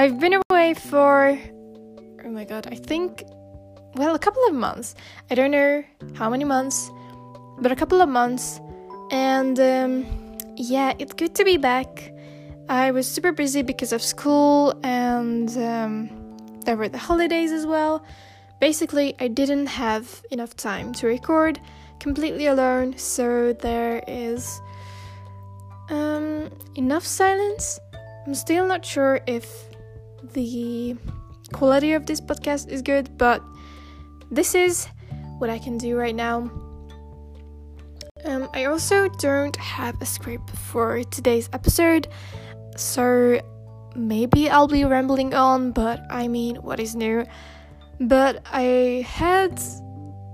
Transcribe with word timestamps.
I've 0.00 0.18
been 0.18 0.40
away 0.48 0.72
for, 0.72 1.38
oh 2.24 2.30
my 2.30 2.44
god, 2.44 2.66
I 2.72 2.74
think, 2.74 3.22
well, 3.96 4.14
a 4.14 4.18
couple 4.18 4.42
of 4.46 4.54
months. 4.54 4.94
I 5.30 5.34
don't 5.34 5.50
know 5.50 5.84
how 6.14 6.30
many 6.30 6.44
months, 6.44 6.90
but 7.58 7.70
a 7.70 7.76
couple 7.76 8.00
of 8.00 8.08
months. 8.08 8.62
And 9.10 9.60
um, 9.60 10.38
yeah, 10.56 10.94
it's 10.98 11.12
good 11.12 11.34
to 11.34 11.44
be 11.44 11.58
back. 11.58 12.14
I 12.70 12.92
was 12.92 13.06
super 13.06 13.30
busy 13.30 13.60
because 13.60 13.92
of 13.92 14.02
school 14.02 14.72
and 14.82 15.50
um, 15.58 16.08
there 16.64 16.78
were 16.78 16.88
the 16.88 16.96
holidays 16.96 17.52
as 17.52 17.66
well. 17.66 18.02
Basically, 18.58 19.14
I 19.20 19.28
didn't 19.28 19.66
have 19.66 20.24
enough 20.30 20.56
time 20.56 20.94
to 20.94 21.08
record 21.08 21.60
completely 21.98 22.46
alone, 22.46 22.96
so 22.96 23.52
there 23.52 24.02
is 24.08 24.62
um, 25.90 26.48
enough 26.74 27.04
silence. 27.04 27.78
I'm 28.26 28.34
still 28.34 28.66
not 28.66 28.82
sure 28.82 29.20
if 29.26 29.69
the 30.32 30.96
quality 31.52 31.92
of 31.92 32.06
this 32.06 32.20
podcast 32.20 32.68
is 32.68 32.82
good, 32.82 33.16
but 33.18 33.42
this 34.30 34.54
is 34.54 34.86
what 35.38 35.50
I 35.50 35.58
can 35.58 35.78
do 35.78 35.96
right 35.96 36.14
now. 36.14 36.50
Um, 38.24 38.50
I 38.52 38.66
also 38.66 39.08
don't 39.08 39.56
have 39.56 40.00
a 40.00 40.06
script 40.06 40.50
for 40.50 41.02
today's 41.04 41.48
episode, 41.52 42.08
so 42.76 43.40
maybe 43.96 44.50
I'll 44.50 44.68
be 44.68 44.84
rambling 44.84 45.34
on, 45.34 45.72
but 45.72 46.00
I 46.10 46.28
mean, 46.28 46.56
what 46.56 46.80
is 46.80 46.94
new? 46.94 47.24
But 47.98 48.42
I 48.46 49.04
had 49.08 49.60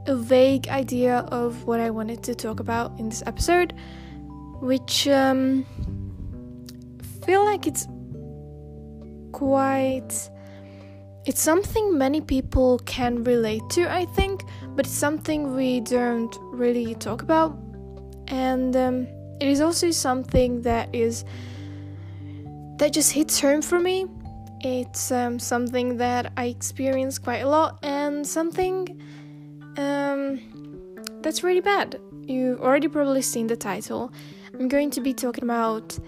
a 0.07 0.17
vague 0.17 0.69
idea 0.69 1.19
of 1.31 1.65
what 1.65 1.81
I 1.81 1.91
wanted 1.91 2.23
to 2.25 2.35
talk 2.35 2.61
about 2.61 2.99
in 2.99 3.09
this 3.09 3.23
episode, 3.27 3.73
which 4.61 5.09
um, 5.09 5.65
feel 7.25 7.45
like 7.45 7.67
it's 7.67 7.87
quite. 9.37 10.13
It's 11.27 11.43
something 11.43 11.99
many 11.99 12.21
people 12.21 12.79
can 12.87 13.25
relate 13.25 13.63
to, 13.71 13.83
I 14.01 14.05
think, 14.19 14.45
but 14.75 14.87
it's 14.87 14.95
something 14.95 15.55
we 15.55 15.81
don't 15.81 16.35
really 16.63 16.95
talk 16.95 17.23
about. 17.23 17.51
And 18.29 18.75
um, 18.77 19.07
it 19.41 19.49
is 19.49 19.61
also 19.61 19.91
something 19.91 20.63
that 20.63 20.95
is. 20.95 21.25
that 22.79 22.93
just 22.93 23.13
hits 23.13 23.41
home 23.41 23.63
for 23.63 23.81
me 23.81 24.07
it's 24.61 25.13
um, 25.13 25.39
something 25.39 25.97
that 25.99 26.33
I 26.37 26.47
experience 26.47 27.19
quite 27.19 27.43
a 27.43 27.49
lot 27.49 27.79
and 27.83 28.27
something 28.27 29.01
um, 29.77 30.41
that's 31.23 31.43
really 31.43 31.61
bad. 31.61 32.01
You've 32.27 32.61
already 32.61 32.89
probably 32.89 33.23
seen 33.23 33.47
the 33.47 33.57
title. 33.57 34.13
I'm 34.55 34.69
going 34.69 34.91
to 34.91 35.01
be 35.01 35.13
talking 35.13 35.45
about 35.45 35.99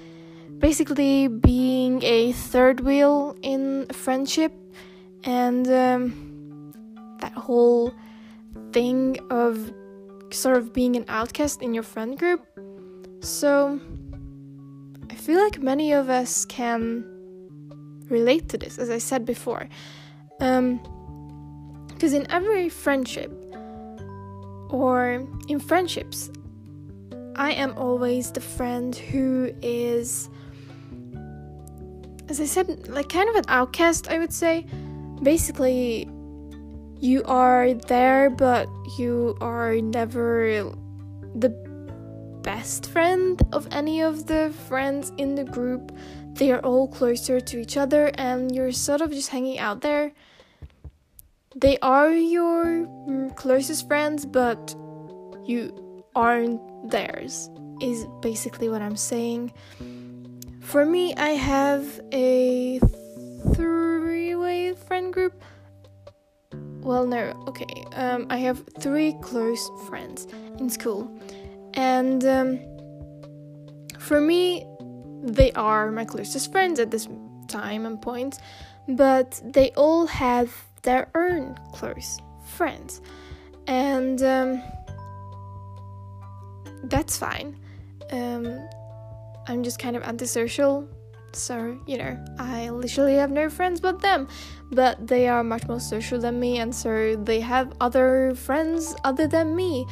basically 0.58 1.28
being 1.28 2.02
a 2.02 2.32
third 2.32 2.80
wheel 2.80 3.36
in 3.42 3.86
friendship 3.92 4.52
and 5.24 5.66
um, 5.68 6.72
that 7.20 7.32
whole 7.32 7.92
thing 8.72 9.18
of 9.30 9.72
sort 10.30 10.56
of 10.56 10.72
being 10.72 10.96
an 10.96 11.04
outcast 11.08 11.62
in 11.62 11.74
your 11.74 11.82
friend 11.82 12.18
group. 12.18 12.44
So 13.20 13.80
I 15.10 15.14
feel 15.14 15.42
like 15.42 15.60
many 15.60 15.92
of 15.92 16.08
us 16.08 16.44
can 16.44 17.04
relate 18.08 18.48
to 18.50 18.58
this, 18.58 18.78
as 18.78 18.90
I 18.90 18.98
said 18.98 19.24
before. 19.24 19.68
Because 20.38 20.58
um, 20.58 20.80
in 22.02 22.30
every 22.30 22.68
friendship 22.68 23.32
or 24.70 25.26
in 25.48 25.58
friendships, 25.60 26.30
I 27.36 27.52
am 27.52 27.76
always 27.76 28.32
the 28.32 28.40
friend 28.40 28.94
who 28.94 29.52
is, 29.62 30.28
as 32.28 32.40
I 32.40 32.44
said, 32.44 32.88
like 32.88 33.08
kind 33.08 33.28
of 33.28 33.36
an 33.36 33.44
outcast, 33.48 34.08
I 34.08 34.18
would 34.18 34.32
say. 34.32 34.66
Basically, 35.22 36.08
you 37.00 37.22
are 37.24 37.74
there, 37.74 38.30
but 38.30 38.68
you 38.98 39.36
are 39.40 39.76
never 39.76 40.72
the 41.34 41.50
best 42.42 42.90
friend 42.90 43.40
of 43.52 43.68
any 43.70 44.00
of 44.00 44.26
the 44.26 44.54
friends 44.68 45.12
in 45.18 45.34
the 45.34 45.44
group 45.44 45.92
they 46.38 46.52
are 46.52 46.60
all 46.60 46.86
closer 46.86 47.40
to 47.40 47.60
each 47.60 47.76
other 47.76 48.12
and 48.14 48.54
you're 48.54 48.70
sort 48.70 49.00
of 49.00 49.10
just 49.10 49.28
hanging 49.28 49.58
out 49.58 49.80
there. 49.80 50.12
They 51.56 51.78
are 51.78 52.12
your 52.12 52.86
closest 53.34 53.88
friends, 53.88 54.24
but 54.24 54.74
you 55.44 56.04
aren't 56.14 56.60
theirs, 56.90 57.50
is 57.82 58.06
basically 58.22 58.68
what 58.68 58.82
I'm 58.82 58.96
saying. 58.96 59.52
For 60.68 60.84
me, 60.84 61.14
I 61.14 61.30
have 61.30 61.98
a 62.12 62.78
three 63.54 64.34
way 64.34 64.74
friend 64.74 65.10
group. 65.10 65.42
Well, 66.82 67.06
no, 67.06 67.32
okay. 67.48 67.86
Um, 67.92 68.26
I 68.28 68.36
have 68.36 68.62
three 68.78 69.16
close 69.22 69.66
friends 69.88 70.26
in 70.58 70.68
school. 70.68 71.10
And 71.72 72.22
um, 72.26 72.60
for 73.98 74.20
me, 74.20 74.66
they 75.22 75.52
are 75.52 75.90
my 75.90 76.04
closest 76.04 76.52
friends 76.52 76.78
at 76.78 76.90
this 76.90 77.08
time 77.48 77.86
and 77.86 78.00
point, 78.02 78.36
but 78.88 79.40
they 79.42 79.70
all 79.70 80.06
have 80.06 80.52
their 80.82 81.08
own 81.14 81.56
close 81.72 82.20
friends, 82.44 83.00
and 83.66 84.22
um, 84.22 84.62
that's 86.84 87.16
fine. 87.16 87.56
Um, 88.10 88.68
I'm 89.48 89.62
just 89.62 89.78
kind 89.78 89.96
of 89.96 90.02
antisocial, 90.02 90.86
so 91.32 91.78
you 91.86 91.98
know, 91.98 92.16
I 92.38 92.70
literally 92.70 93.14
have 93.14 93.30
no 93.30 93.48
friends 93.48 93.80
but 93.80 94.00
them. 94.00 94.28
But 94.70 95.06
they 95.06 95.28
are 95.28 95.42
much 95.42 95.66
more 95.66 95.80
social 95.80 96.18
than 96.18 96.38
me, 96.38 96.58
and 96.58 96.74
so 96.74 97.16
they 97.16 97.40
have 97.40 97.72
other 97.80 98.34
friends 98.34 98.94
other 99.04 99.26
than 99.26 99.56
me. 99.56 99.86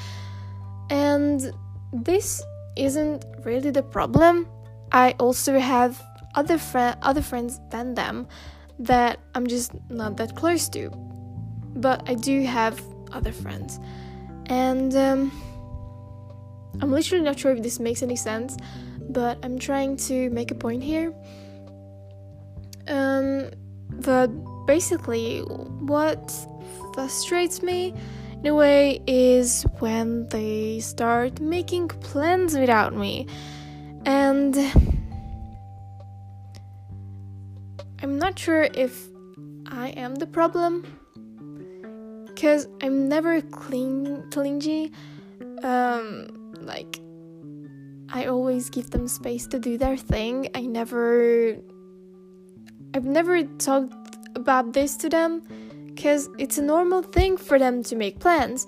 And 0.91 1.53
this 1.93 2.43
isn't 2.77 3.25
really 3.45 3.71
the 3.71 3.83
problem 3.83 4.47
I 4.93 5.15
also 5.19 5.59
have 5.59 6.03
other 6.35 6.59
friend 6.59 6.97
other 7.03 7.23
friends 7.23 7.61
than 7.71 7.95
them 7.95 8.29
that 8.79 9.19
I'm 9.35 9.47
just 9.47 9.73
not 9.91 10.17
that 10.19 10.37
close 10.37 10.69
to. 10.71 10.91
But 11.75 12.09
I 12.09 12.15
do 12.15 12.43
have 12.45 12.81
other 13.13 13.33
friends. 13.33 13.81
And 14.47 14.95
um, 14.95 15.33
I'm 16.81 16.93
literally 16.93 17.25
not 17.25 17.39
sure 17.39 17.53
if 17.53 17.63
this 17.63 17.81
makes 17.81 18.03
any 18.03 18.17
sense, 18.17 18.57
but 19.11 19.39
I'm 19.43 19.59
trying 19.59 19.97
to 20.09 20.31
make 20.31 20.51
a 20.51 20.55
point 20.55 20.83
here. 20.83 21.13
Um, 22.89 23.51
but 23.91 24.29
basically, 24.67 25.41
what 25.41 26.33
frustrates 26.95 27.63
me 27.63 27.95
in 28.41 28.47
a 28.47 28.55
way 28.55 29.01
is 29.07 29.65
when 29.79 30.29
they 30.29 30.81
start 30.81 31.41
making 31.41 31.89
plans 31.89 32.57
without 32.57 32.95
me. 32.95 33.27
And 34.05 34.57
I'm 38.03 38.19
not 38.19 38.39
sure 38.39 38.69
if 38.75 39.09
I 39.67 39.89
am 39.97 40.15
the 40.15 40.27
problem 40.27 40.87
because 42.27 42.69
I'm 42.83 43.09
never 43.09 43.41
clingy. 43.41 44.93
Um, 45.63 46.53
like 46.61 47.01
I 48.11 48.27
always 48.27 48.71
give 48.71 48.91
them 48.91 49.09
space 49.09 49.47
to 49.49 49.59
do 49.59 49.79
their 49.79 49.97
thing. 49.97 50.49
I 50.55 50.63
never 50.63 51.57
I've 52.95 53.05
never 53.05 53.43
talked 53.43 54.17
about 54.37 54.73
this 54.73 54.97
to 54.99 55.09
them 55.09 55.43
because 55.87 56.29
it's 56.39 56.59
a 56.59 56.63
normal 56.63 57.03
thing 57.03 57.37
for 57.37 57.59
them 57.59 57.83
to 57.85 57.97
make 57.97 58.21
plans. 58.21 58.67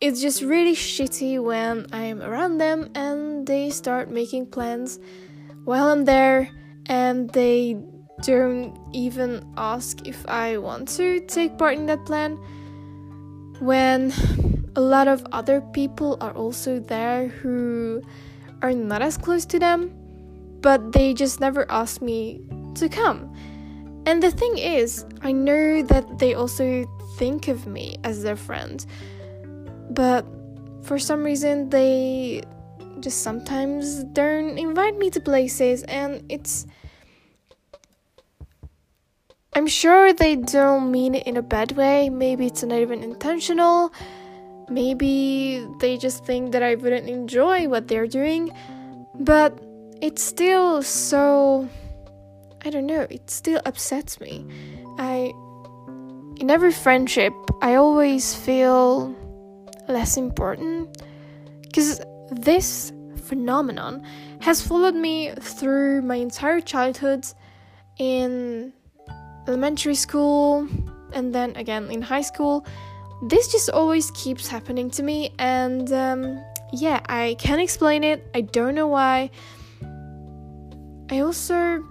It's 0.00 0.20
just 0.20 0.42
really 0.42 0.74
shitty 0.74 1.42
when 1.42 1.86
I'm 1.92 2.22
around 2.22 2.58
them 2.58 2.90
and 2.94 3.46
they 3.46 3.70
start 3.70 4.10
making 4.10 4.46
plans 4.46 4.98
while 5.64 5.88
I'm 5.88 6.04
there 6.04 6.48
and 6.86 7.30
they 7.30 7.76
don't 8.22 8.78
even 8.92 9.46
ask 9.56 10.06
if 10.06 10.26
I 10.28 10.58
want 10.58 10.88
to 10.96 11.20
take 11.20 11.56
part 11.58 11.74
in 11.74 11.86
that 11.86 12.04
plan. 12.06 12.36
When 13.60 14.12
a 14.76 14.80
lot 14.80 15.08
of 15.08 15.24
other 15.32 15.60
people 15.60 16.16
are 16.20 16.32
also 16.32 16.80
there 16.80 17.28
who 17.28 18.02
are 18.62 18.72
not 18.72 19.02
as 19.02 19.16
close 19.16 19.44
to 19.46 19.58
them, 19.58 19.92
but 20.60 20.92
they 20.92 21.14
just 21.14 21.40
never 21.40 21.70
ask 21.70 22.02
me 22.02 22.40
to 22.74 22.88
come. 22.88 23.34
And 24.06 24.22
the 24.22 24.30
thing 24.30 24.58
is, 24.58 25.04
I 25.22 25.32
know 25.32 25.82
that 25.82 26.18
they 26.18 26.34
also 26.34 26.84
think 27.18 27.48
of 27.48 27.66
me 27.66 27.96
as 28.04 28.22
their 28.22 28.36
friend 28.36 28.84
but 29.90 30.24
for 30.82 30.98
some 30.98 31.22
reason 31.22 31.68
they 31.68 32.42
just 33.00 33.22
sometimes 33.22 34.04
don't 34.04 34.58
invite 34.58 34.96
me 34.96 35.10
to 35.10 35.20
places 35.20 35.82
and 35.84 36.22
it's 36.28 36.66
I'm 39.52 39.66
sure 39.66 40.12
they 40.12 40.36
don't 40.36 40.92
mean 40.92 41.16
it 41.16 41.26
in 41.26 41.36
a 41.36 41.42
bad 41.42 41.72
way. 41.72 42.08
Maybe 42.08 42.46
it's 42.46 42.62
not 42.62 42.78
even 42.78 43.02
intentional. 43.02 43.92
Maybe 44.70 45.66
they 45.80 45.96
just 45.98 46.24
think 46.24 46.52
that 46.52 46.62
I 46.62 46.76
wouldn't 46.76 47.08
enjoy 47.08 47.68
what 47.68 47.88
they're 47.88 48.06
doing. 48.06 48.50
But 49.18 49.58
it's 50.00 50.22
still 50.22 50.82
so 50.82 51.68
I 52.64 52.70
don't 52.70 52.86
know, 52.86 53.06
it 53.10 53.30
still 53.30 53.60
upsets 53.64 54.20
me. 54.20 54.46
I 54.98 55.32
in 56.40 56.50
every 56.50 56.72
friendship, 56.72 57.34
I 57.60 57.74
always 57.74 58.34
feel 58.34 59.14
less 59.88 60.16
important 60.16 61.02
because 61.62 62.00
this 62.30 62.92
phenomenon 63.24 64.02
has 64.40 64.60
followed 64.60 64.94
me 64.94 65.32
through 65.38 66.02
my 66.02 66.16
entire 66.16 66.60
childhood 66.60 67.26
in 67.98 68.72
elementary 69.46 69.94
school 69.94 70.66
and 71.12 71.34
then 71.34 71.54
again 71.56 71.90
in 71.90 72.02
high 72.02 72.22
school. 72.22 72.66
This 73.22 73.52
just 73.52 73.68
always 73.70 74.10
keeps 74.12 74.48
happening 74.48 74.90
to 74.92 75.02
me, 75.02 75.34
and 75.38 75.92
um, 75.92 76.42
yeah, 76.72 77.00
I 77.06 77.36
can't 77.38 77.60
explain 77.60 78.02
it. 78.02 78.26
I 78.34 78.40
don't 78.40 78.74
know 78.74 78.88
why. 78.88 79.30
I 81.10 81.20
also 81.20 81.84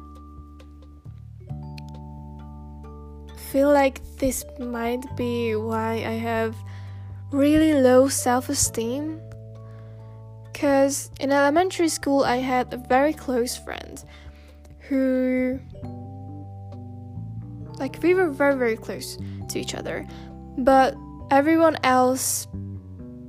feel 3.52 3.72
like 3.72 4.02
this 4.18 4.46
might 4.60 5.04
be 5.16 5.56
why 5.56 5.94
I 5.96 6.18
have 6.18 6.56
really 7.32 7.74
low 7.74 8.08
self 8.08 8.50
esteem. 8.50 9.20
Because 10.52 11.10
in 11.20 11.32
elementary 11.32 11.90
school, 11.90 12.24
I 12.24 12.38
had 12.38 12.74
a 12.74 12.78
very 12.78 13.14
close 13.14 13.56
friend 13.56 14.04
who, 14.80 15.60
like, 17.78 18.02
we 18.02 18.14
were 18.14 18.30
very, 18.30 18.56
very 18.56 18.76
close 18.76 19.18
to 19.50 19.60
each 19.60 19.74
other, 19.74 20.06
but 20.58 20.96
everyone 21.32 21.78
else 21.84 22.48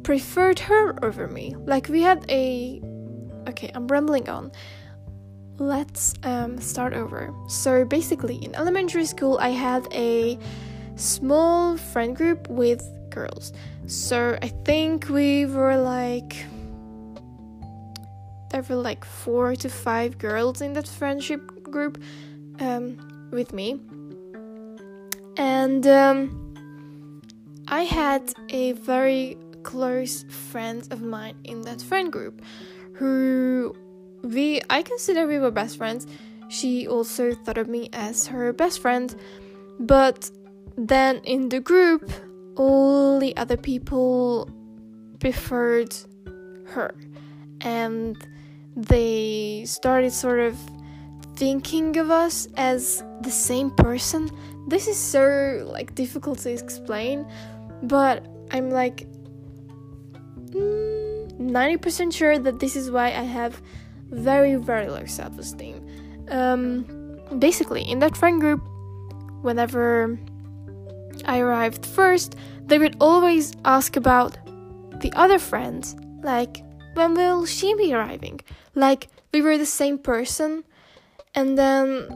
preferred 0.02 0.58
her 0.60 1.02
over 1.04 1.28
me. 1.28 1.54
Like, 1.58 1.88
we 1.88 2.02
had 2.02 2.24
a. 2.28 2.80
Okay, 3.48 3.70
I'm 3.74 3.86
rambling 3.88 4.28
on 4.28 4.52
let's 5.60 6.14
um, 6.22 6.58
start 6.58 6.94
over. 6.94 7.32
So, 7.46 7.84
basically, 7.84 8.36
in 8.36 8.54
elementary 8.56 9.04
school, 9.04 9.38
I 9.38 9.50
had 9.50 9.86
a 9.92 10.38
small 10.96 11.76
friend 11.76 12.16
group 12.16 12.48
with 12.48 12.82
girls. 13.10 13.52
So, 13.86 14.38
I 14.42 14.48
think 14.48 15.08
we 15.08 15.46
were 15.46 15.76
like. 15.76 16.34
There 18.50 18.62
were 18.62 18.76
like 18.76 19.04
four 19.04 19.54
to 19.54 19.68
five 19.68 20.18
girls 20.18 20.60
in 20.60 20.72
that 20.72 20.88
friendship 20.88 21.62
group 21.62 22.02
um, 22.58 23.28
with 23.30 23.52
me. 23.52 23.78
And 25.36 25.86
um, 25.86 26.49
I 27.70 27.84
had 27.84 28.32
a 28.48 28.72
very 28.72 29.38
close 29.62 30.24
friend 30.50 30.86
of 30.90 31.02
mine 31.02 31.36
in 31.44 31.62
that 31.62 31.80
friend 31.80 32.10
group 32.12 32.42
who 32.94 33.76
we 34.24 34.60
I 34.68 34.82
consider 34.82 35.26
we 35.26 35.38
were 35.38 35.52
best 35.52 35.76
friends. 35.78 36.08
She 36.48 36.88
also 36.88 37.32
thought 37.32 37.58
of 37.58 37.68
me 37.68 37.88
as 37.92 38.26
her 38.26 38.52
best 38.52 38.80
friend, 38.80 39.14
but 39.78 40.30
then 40.76 41.20
in 41.22 41.48
the 41.48 41.60
group, 41.60 42.10
all 42.56 43.20
the 43.20 43.36
other 43.36 43.56
people 43.56 44.50
preferred 45.20 45.94
her, 46.66 46.92
and 47.60 48.16
they 48.74 49.64
started 49.64 50.12
sort 50.12 50.40
of 50.40 50.58
thinking 51.36 51.96
of 51.98 52.10
us 52.10 52.48
as 52.56 53.04
the 53.22 53.30
same 53.30 53.70
person. 53.70 54.28
This 54.66 54.88
is 54.88 54.98
so 54.98 55.64
like 55.70 55.94
difficult 55.94 56.40
to 56.40 56.50
explain, 56.50 57.26
but 57.82 58.26
I'm 58.50 58.70
like 58.70 59.06
90% 60.52 61.78
mm, 61.78 62.12
sure 62.12 62.38
that 62.38 62.58
this 62.58 62.76
is 62.76 62.90
why 62.90 63.06
I 63.06 63.22
have 63.22 63.62
very, 64.10 64.56
very 64.56 64.88
low 64.88 65.06
self 65.06 65.38
esteem. 65.38 65.86
Um, 66.28 67.20
basically, 67.38 67.82
in 67.82 68.00
that 68.00 68.16
friend 68.16 68.40
group, 68.40 68.62
whenever 69.42 70.18
I 71.24 71.38
arrived 71.38 71.86
first, 71.86 72.36
they 72.66 72.78
would 72.78 72.96
always 73.00 73.52
ask 73.64 73.96
about 73.96 74.36
the 75.00 75.12
other 75.14 75.38
friends, 75.38 75.96
like, 76.22 76.62
when 76.94 77.14
will 77.14 77.46
she 77.46 77.74
be 77.74 77.94
arriving? 77.94 78.40
Like, 78.74 79.08
we 79.32 79.42
were 79.42 79.58
the 79.58 79.66
same 79.66 79.98
person, 79.98 80.64
and 81.34 81.56
then 81.56 82.06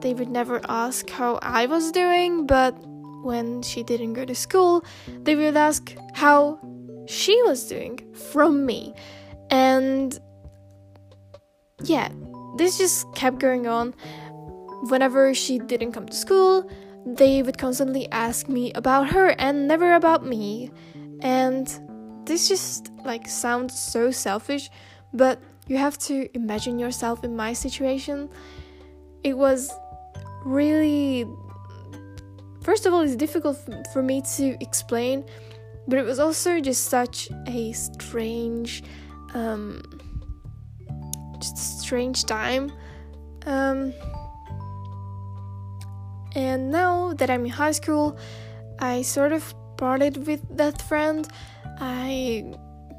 they 0.00 0.14
would 0.14 0.30
never 0.30 0.60
ask 0.68 1.08
how 1.10 1.38
I 1.42 1.66
was 1.66 1.92
doing, 1.92 2.46
but 2.46 2.74
when 3.22 3.62
she 3.62 3.82
didn't 3.82 4.14
go 4.14 4.24
to 4.24 4.34
school, 4.34 4.84
they 5.22 5.34
would 5.36 5.56
ask 5.56 5.94
how 6.14 6.58
she 7.06 7.40
was 7.42 7.66
doing 7.68 7.98
from 8.14 8.66
me. 8.66 8.94
And 9.50 10.18
yeah, 11.84 12.08
this 12.56 12.78
just 12.78 13.12
kept 13.14 13.38
going 13.38 13.66
on. 13.66 13.94
Whenever 14.88 15.34
she 15.34 15.58
didn't 15.58 15.92
come 15.92 16.06
to 16.06 16.14
school, 16.14 16.68
they 17.06 17.42
would 17.42 17.58
constantly 17.58 18.10
ask 18.10 18.48
me 18.48 18.72
about 18.74 19.10
her 19.10 19.28
and 19.38 19.68
never 19.68 19.94
about 19.94 20.24
me. 20.24 20.70
And 21.20 21.66
this 22.24 22.48
just 22.48 22.90
like 23.04 23.28
sounds 23.28 23.78
so 23.78 24.10
selfish, 24.10 24.70
but 25.12 25.40
you 25.66 25.76
have 25.76 25.98
to 25.98 26.28
imagine 26.34 26.78
yourself 26.78 27.24
in 27.24 27.36
my 27.36 27.52
situation. 27.52 28.28
It 29.22 29.36
was 29.36 29.70
really 30.44 31.26
first 32.62 32.86
of 32.86 32.92
all 32.92 33.00
it's 33.00 33.16
difficult 33.16 33.58
for 33.92 34.02
me 34.02 34.22
to 34.36 34.56
explain, 34.60 35.24
but 35.88 35.98
it 35.98 36.04
was 36.04 36.18
also 36.18 36.60
just 36.60 36.84
such 36.84 37.30
a 37.46 37.72
strange 37.72 38.82
um, 39.34 39.82
just 41.38 41.80
strange 41.80 42.24
time. 42.24 42.72
Um, 43.46 43.92
and 46.34 46.70
now 46.70 47.12
that 47.14 47.28
I'm 47.28 47.44
in 47.44 47.50
high 47.50 47.72
school, 47.72 48.16
I 48.78 49.02
sort 49.02 49.32
of 49.32 49.54
parted 49.76 50.26
with 50.26 50.40
that 50.56 50.80
friend. 50.82 51.28
I 51.78 52.54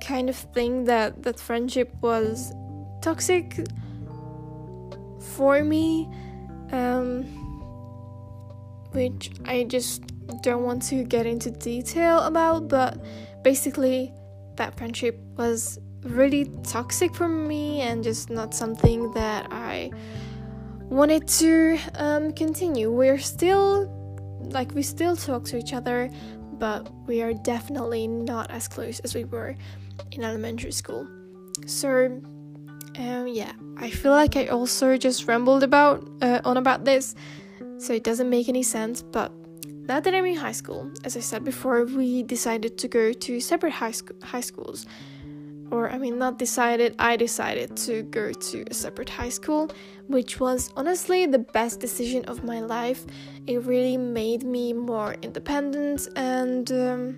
kind 0.05 0.29
of 0.29 0.35
think 0.35 0.85
that 0.87 1.23
that 1.23 1.39
friendship 1.39 1.93
was 2.01 2.53
toxic 3.01 3.65
for 5.19 5.63
me, 5.63 6.09
um, 6.71 7.25
which 8.93 9.31
I 9.45 9.63
just 9.63 10.03
don't 10.41 10.63
want 10.63 10.81
to 10.83 11.03
get 11.03 11.25
into 11.25 11.51
detail 11.51 12.19
about, 12.19 12.67
but 12.67 12.97
basically, 13.43 14.13
that 14.55 14.77
friendship 14.77 15.19
was 15.37 15.79
really 16.03 16.45
toxic 16.63 17.15
for 17.15 17.27
me 17.27 17.81
and 17.81 18.03
just 18.03 18.29
not 18.29 18.53
something 18.53 19.11
that 19.13 19.47
I 19.51 19.91
wanted 20.89 21.27
to 21.27 21.77
um, 21.95 22.31
continue. 22.33 22.91
We're 22.91 23.19
still 23.19 23.89
like 24.51 24.73
we 24.73 24.83
still 24.83 25.15
talk 25.15 25.45
to 25.45 25.57
each 25.57 25.73
other, 25.73 26.09
but 26.59 26.89
we 27.07 27.21
are 27.21 27.33
definitely 27.33 28.07
not 28.07 28.51
as 28.51 28.67
close 28.67 28.99
as 28.99 29.15
we 29.15 29.25
were 29.25 29.55
in 30.11 30.23
elementary 30.23 30.71
school. 30.71 31.07
So, 31.65 32.21
um, 32.97 33.27
yeah, 33.27 33.53
I 33.77 33.89
feel 33.89 34.11
like 34.11 34.35
I 34.35 34.47
also 34.47 34.97
just 34.97 35.27
rambled 35.27 35.63
about 35.63 36.07
uh, 36.21 36.41
on 36.43 36.57
about 36.57 36.85
this, 36.85 37.15
so 37.83 37.93
it 37.93 38.03
doesn't 38.03 38.29
make 38.29 38.49
any 38.49 38.63
sense. 38.63 39.01
But 39.01 39.31
now 39.65 39.99
that 39.99 40.13
I'm 40.15 40.25
in 40.25 40.35
high 40.35 40.53
school, 40.53 40.91
as 41.03 41.17
I 41.17 41.19
said 41.19 41.43
before, 41.43 41.85
we 41.85 42.23
decided 42.23 42.77
to 42.77 42.87
go 42.87 43.11
to 43.11 43.39
separate 43.39 43.73
high, 43.73 43.91
sc- 43.91 44.21
high 44.23 44.41
schools 44.41 44.85
or 45.73 45.89
I 45.89 45.97
mean, 45.97 46.19
not 46.19 46.37
decided, 46.37 46.95
I 46.99 47.15
decided 47.17 47.75
to 47.77 48.03
go 48.03 48.31
to 48.31 48.63
a 48.69 48.73
separate 48.75 49.09
high 49.09 49.29
school, 49.29 49.71
which 50.07 50.39
was 50.39 50.71
honestly 50.77 51.25
the 51.25 51.39
best 51.39 51.79
decision 51.79 52.25
of 52.25 52.43
my 52.43 52.61
life. 52.61 53.03
It 53.47 53.57
really 53.63 53.97
made 53.97 54.43
me 54.43 54.71
more 54.73 55.15
independent 55.23 56.07
and 56.15 56.71
um, 56.71 57.17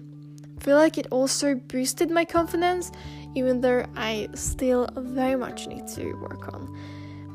feel 0.62 0.78
like 0.78 0.98
it 0.98 1.08
also 1.12 1.56
boosted 1.56 2.10
my 2.10 2.24
confidence, 2.24 2.94
even 3.36 3.60
though 3.60 3.86
I 3.98 4.30
still 4.36 4.88
very 4.96 5.36
much 5.36 5.68
need 5.68 5.86
to 5.90 6.14
work 6.14 6.54
on 6.54 6.74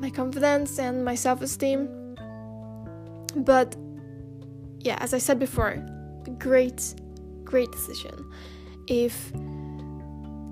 my 0.00 0.08
confidence 0.08 0.78
and 0.78 1.04
my 1.04 1.14
self 1.14 1.42
esteem. 1.42 1.99
But 3.36 3.76
yeah, 4.80 4.96
as 5.00 5.14
I 5.14 5.18
said 5.18 5.38
before, 5.38 5.76
great, 6.38 6.94
great 7.44 7.70
decision. 7.72 8.30
If 8.86 9.32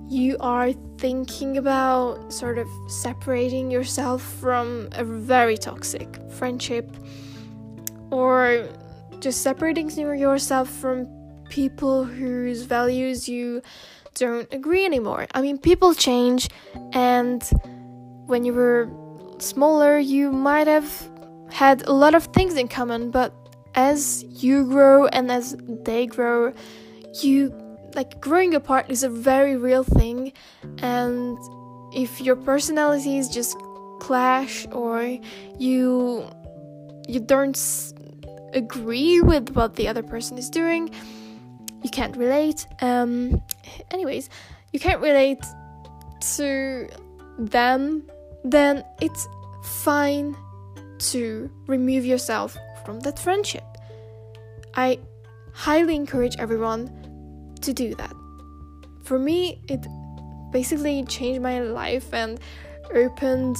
you 0.07 0.37
are 0.39 0.71
thinking 0.97 1.57
about 1.57 2.33
sort 2.33 2.57
of 2.57 2.67
separating 2.87 3.69
yourself 3.69 4.21
from 4.21 4.89
a 4.93 5.03
very 5.03 5.55
toxic 5.55 6.07
friendship 6.31 6.95
or 8.11 8.67
just 9.19 9.41
separating 9.41 9.89
yourself 9.89 10.67
from 10.69 11.07
people 11.49 12.03
whose 12.03 12.63
values 12.63 13.29
you 13.29 13.61
don't 14.15 14.51
agree 14.53 14.85
anymore. 14.85 15.27
I 15.33 15.41
mean, 15.41 15.57
people 15.57 15.93
change, 15.93 16.49
and 16.93 17.43
when 18.25 18.43
you 18.43 18.53
were 18.53 18.89
smaller, 19.39 19.97
you 19.97 20.31
might 20.31 20.67
have 20.67 21.09
had 21.51 21.87
a 21.87 21.93
lot 21.93 22.15
of 22.15 22.25
things 22.25 22.55
in 22.55 22.67
common, 22.67 23.11
but 23.11 23.33
as 23.75 24.23
you 24.23 24.65
grow 24.65 25.07
and 25.07 25.31
as 25.31 25.55
they 25.67 26.05
grow, 26.05 26.53
you 27.21 27.53
like 27.95 28.19
growing 28.21 28.53
apart 28.53 28.85
is 28.89 29.03
a 29.03 29.09
very 29.09 29.55
real 29.57 29.83
thing. 29.83 30.33
And 30.79 31.37
if 31.93 32.21
your 32.21 32.35
personalities 32.35 33.29
just 33.29 33.57
clash 33.99 34.65
or 34.71 35.17
you 35.57 36.25
you 37.07 37.19
don't 37.19 37.57
s- 37.57 37.93
agree 38.53 39.19
with 39.21 39.49
what 39.51 39.75
the 39.75 39.87
other 39.87 40.03
person 40.03 40.37
is 40.37 40.49
doing 40.49 40.89
you 41.83 41.89
can't 41.89 42.15
relate. 42.17 42.65
Um 42.81 43.41
anyways 43.91 44.29
you 44.71 44.79
can't 44.79 45.01
relate 45.01 45.43
to 46.35 46.87
them 47.37 48.03
then 48.43 48.83
it's 49.01 49.27
fine 49.63 50.35
to 50.99 51.49
remove 51.67 52.05
yourself 52.05 52.57
from 52.85 52.99
that 53.01 53.19
friendship. 53.19 53.63
I 54.75 54.99
highly 55.53 55.95
encourage 55.95 56.35
everyone 56.37 57.55
to 57.61 57.73
do 57.73 57.95
that. 57.95 58.13
For 59.03 59.19
me 59.19 59.61
it 59.67 59.85
basically 60.51 61.03
changed 61.05 61.41
my 61.41 61.59
life 61.61 62.13
and 62.13 62.39
opened 62.93 63.57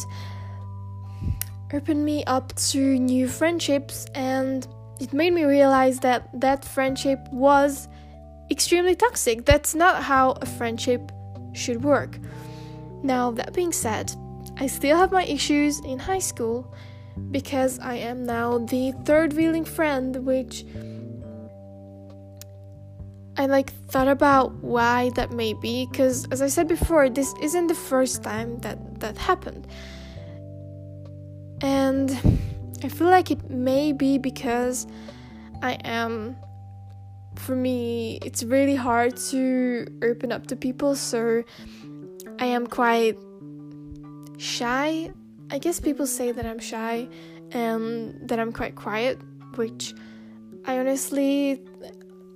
opened 1.71 2.03
me 2.03 2.23
up 2.25 2.55
to 2.55 2.97
new 2.97 3.27
friendships 3.27 4.05
and 4.15 4.67
it 4.99 5.13
made 5.13 5.33
me 5.33 5.43
realize 5.43 5.99
that 5.99 6.27
that 6.33 6.65
friendship 6.65 7.19
was 7.31 7.87
extremely 8.49 8.95
toxic. 8.95 9.45
That's 9.45 9.75
not 9.75 10.03
how 10.03 10.31
a 10.41 10.45
friendship 10.45 11.11
should 11.53 11.83
work. 11.83 12.17
Now 13.03 13.31
that 13.31 13.53
being 13.53 13.71
said 13.71 14.11
i 14.59 14.67
still 14.67 14.97
have 14.97 15.11
my 15.11 15.23
issues 15.23 15.79
in 15.81 15.97
high 15.97 16.19
school 16.19 16.73
because 17.31 17.79
i 17.79 17.95
am 17.95 18.25
now 18.25 18.57
the 18.57 18.91
third 19.05 19.33
wheeling 19.33 19.65
friend 19.65 20.25
which 20.25 20.65
I 23.39 23.45
like 23.45 23.71
thought 23.87 24.09
about 24.09 24.53
why 24.55 25.11
that 25.11 25.31
may 25.31 25.53
be 25.53 25.85
because 25.85 26.27
as 26.29 26.41
I 26.41 26.47
said 26.47 26.67
before 26.67 27.09
this 27.09 27.33
isn't 27.41 27.67
the 27.67 27.73
first 27.73 28.21
time 28.21 28.59
that 28.59 28.99
that 28.99 29.17
happened. 29.17 29.65
And 31.61 32.11
I 32.83 32.89
feel 32.89 33.07
like 33.07 33.31
it 33.31 33.49
may 33.49 33.93
be 33.93 34.17
because 34.17 34.87
I 35.61 35.77
am 35.85 36.35
for 37.35 37.55
me 37.55 38.19
it's 38.25 38.43
really 38.43 38.75
hard 38.75 39.15
to 39.31 39.87
open 40.03 40.33
up 40.33 40.47
to 40.47 40.57
people 40.57 40.97
so 40.97 41.41
I 42.39 42.45
am 42.45 42.67
quite 42.67 43.17
shy. 44.37 45.11
I 45.51 45.57
guess 45.57 45.79
people 45.79 46.07
say 46.07 46.31
that 46.31 46.45
I'm 46.45 46.59
shy 46.59 47.07
and 47.51 48.27
that 48.29 48.39
I'm 48.39 48.51
quite 48.51 48.75
quiet, 48.75 49.19
which 49.55 49.93
I 50.65 50.77
honestly 50.77 51.61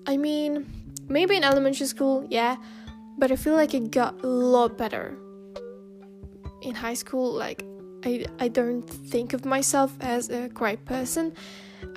I 0.08 0.18
mean 0.18 0.66
Maybe 1.10 1.36
in 1.36 1.44
elementary 1.44 1.88
school, 1.88 2.26
yeah, 2.30 2.58
but 3.18 3.32
I 3.32 3.36
feel 3.36 3.54
like 3.54 3.74
it 3.74 3.92
got 3.92 4.24
a 4.24 4.28
lot 4.28 4.78
better. 4.78 5.18
In 6.62 6.74
high 6.74 6.94
school, 6.94 7.32
like 7.34 7.64
I 8.06 8.26
I 8.40 8.48
don't 8.48 8.82
think 8.84 9.34
of 9.34 9.46
myself 9.46 9.92
as 10.00 10.30
a 10.30 10.50
quiet 10.50 10.86
person. 10.86 11.34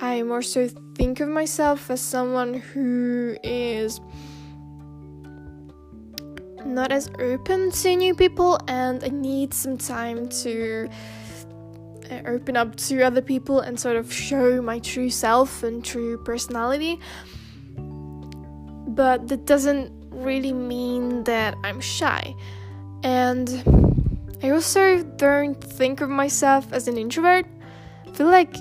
I 0.01 0.21
more 0.23 0.41
so 0.41 0.67
think 0.95 1.21
of 1.21 1.29
myself 1.29 1.89
as 1.89 2.01
someone 2.01 2.55
who 2.55 3.37
is 3.43 4.01
not 6.67 6.91
as 6.91 7.09
open 7.19 7.71
to 7.71 7.95
new 7.95 8.13
people 8.13 8.59
and 8.67 9.03
I 9.03 9.09
need 9.09 9.53
some 9.53 9.77
time 9.77 10.29
to 10.43 10.89
uh, 12.11 12.21
open 12.25 12.57
up 12.57 12.75
to 12.75 13.01
other 13.01 13.21
people 13.21 13.61
and 13.61 13.79
sort 13.79 13.95
of 13.95 14.11
show 14.11 14.61
my 14.61 14.79
true 14.79 15.09
self 15.09 15.63
and 15.63 15.83
true 15.83 16.17
personality 16.23 16.99
but 18.97 19.27
that 19.27 19.45
doesn't 19.45 19.91
really 20.09 20.53
mean 20.53 21.23
that 21.25 21.55
I'm 21.63 21.79
shy. 21.79 22.33
And 23.03 23.47
I 24.43 24.49
also 24.49 25.03
don't 25.03 25.61
think 25.63 26.01
of 26.01 26.09
myself 26.09 26.73
as 26.73 26.87
an 26.87 26.97
introvert. 26.97 27.45
I 28.05 28.11
feel 28.11 28.27
like 28.27 28.55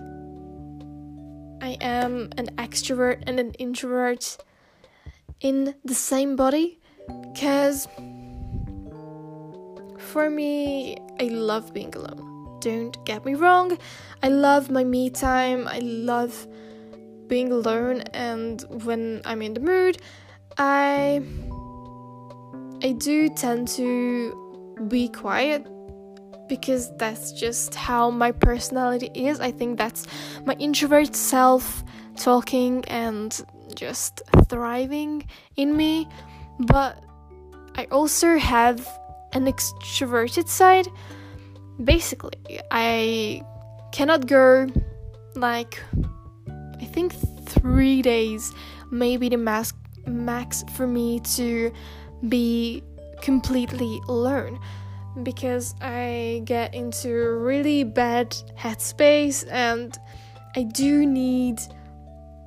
I 1.62 1.78
am 1.80 2.28
an 2.36 2.48
extrovert 2.58 3.22
and 3.26 3.40
an 3.40 3.52
introvert 3.52 4.36
in 5.40 5.75
the 5.84 5.94
same 5.94 6.36
body 6.36 6.80
because 7.37 7.87
for 9.99 10.31
me, 10.31 10.97
I 11.21 11.25
love 11.25 11.75
being 11.75 11.95
alone. 11.95 12.57
Don't 12.61 12.97
get 13.05 13.26
me 13.26 13.35
wrong, 13.35 13.76
I 14.23 14.28
love 14.28 14.71
my 14.71 14.85
me 14.85 15.11
time, 15.11 15.69
I 15.69 15.81
love 15.81 16.49
being 17.28 17.52
alone, 17.52 18.00
and 18.14 18.64
when 18.85 19.21
I'm 19.26 19.43
in 19.43 19.52
the 19.52 19.61
mood, 19.61 19.99
I 20.57 21.21
I 22.83 22.93
do 22.93 23.28
tend 23.28 23.69
to 23.76 24.87
be 24.88 25.09
quiet 25.09 25.66
because 26.49 26.97
that's 26.97 27.33
just 27.33 27.75
how 27.75 28.11
my 28.11 28.33
personality 28.33 29.11
is. 29.14 29.40
I 29.40 29.50
think 29.50 29.76
that's 29.76 30.07
my 30.47 30.55
introvert 30.55 31.14
self 31.14 31.85
talking 32.16 32.83
and 32.87 33.45
just 33.75 34.23
thriving 34.49 35.28
in 35.57 35.76
me. 35.76 36.09
But 36.59 37.05
I 37.76 37.87
also 37.90 38.38
have 38.38 38.87
an 39.33 39.45
extroverted 39.47 40.49
side. 40.49 40.88
Basically, 41.83 42.33
I 42.71 43.42
cannot 43.92 44.26
go 44.26 44.66
like 45.35 45.83
I 46.80 46.85
think 46.85 47.12
3 47.12 48.02
days 48.02 48.52
maybe 48.90 49.28
the 49.28 49.37
mask 49.37 49.76
max 50.06 50.64
for 50.75 50.87
me 50.87 51.21
to 51.21 51.73
be 52.28 52.83
completely 53.21 54.00
alone 54.09 54.59
because 55.23 55.75
I 55.80 56.42
get 56.45 56.75
into 56.75 57.11
really 57.11 57.85
bad 57.85 58.30
headspace 58.59 59.47
and 59.50 59.97
I 60.54 60.62
do 60.62 61.06
need 61.06 61.59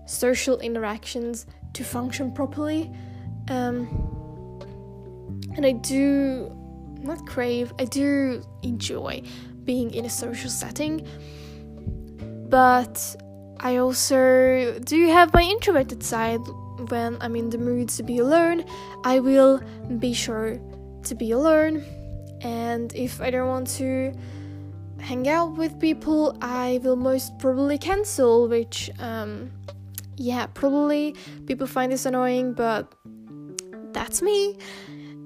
social 0.05 0.59
interactions 0.59 1.45
to 1.73 1.83
function 1.83 2.31
properly. 2.31 2.91
Um, 3.49 4.08
and 5.55 5.65
I 5.65 5.73
do 5.73 6.51
not 7.01 7.25
crave, 7.25 7.73
I 7.79 7.85
do 7.85 8.43
enjoy 8.63 9.23
being 9.63 9.93
in 9.93 10.05
a 10.05 10.09
social 10.09 10.49
setting, 10.49 11.05
but 12.49 13.15
I 13.59 13.77
also 13.77 14.79
do 14.79 15.07
have 15.07 15.33
my 15.33 15.43
introverted 15.43 16.03
side 16.03 16.39
when 16.89 17.17
I'm 17.21 17.35
in 17.35 17.49
the 17.49 17.57
mood 17.57 17.89
to 17.89 18.03
be 18.03 18.19
alone, 18.19 18.63
I 19.03 19.19
will 19.19 19.61
be 19.99 20.13
sure 20.13 20.59
to 21.03 21.15
be 21.15 21.31
alone. 21.31 21.83
And 22.41 22.93
if 22.95 23.21
I 23.21 23.29
don't 23.29 23.47
want 23.47 23.67
to 23.77 24.13
hang 24.99 25.27
out 25.27 25.57
with 25.57 25.79
people, 25.79 26.37
I 26.41 26.79
will 26.83 26.95
most 26.95 27.37
probably 27.39 27.77
cancel, 27.77 28.47
which, 28.47 28.89
um, 28.99 29.51
yeah, 30.15 30.47
probably 30.47 31.15
people 31.45 31.67
find 31.67 31.91
this 31.91 32.05
annoying, 32.05 32.53
but 32.53 32.93
that's 33.91 34.21
me. 34.21 34.57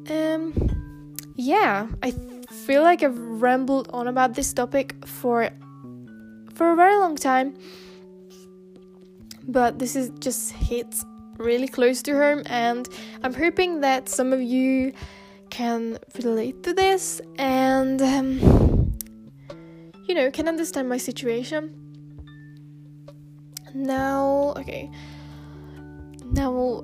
Um, 0.09 0.53
yeah, 1.35 1.87
I 2.01 2.11
feel 2.65 2.83
like 2.83 3.03
I've 3.03 3.17
rambled 3.17 3.89
on 3.93 4.07
about 4.07 4.33
this 4.33 4.53
topic 4.53 4.95
for 5.05 5.49
for 6.53 6.71
a 6.71 6.75
very 6.75 6.95
long 6.97 7.15
time, 7.15 7.55
but 9.47 9.79
this 9.79 9.95
is 9.95 10.11
just 10.19 10.51
hits 10.51 11.03
really 11.37 11.67
close 11.67 12.01
to 12.03 12.13
home, 12.13 12.43
and 12.47 12.87
I'm 13.23 13.33
hoping 13.33 13.81
that 13.81 14.09
some 14.09 14.33
of 14.33 14.41
you 14.41 14.93
can 15.49 15.99
relate 16.23 16.63
to 16.63 16.73
this 16.73 17.21
and, 17.37 18.01
um, 18.01 18.97
you 20.07 20.15
know, 20.15 20.31
can 20.31 20.47
understand 20.47 20.89
my 20.89 20.97
situation. 20.97 21.69
Now, 23.75 24.55
okay. 24.57 24.89
Now, 26.31 26.81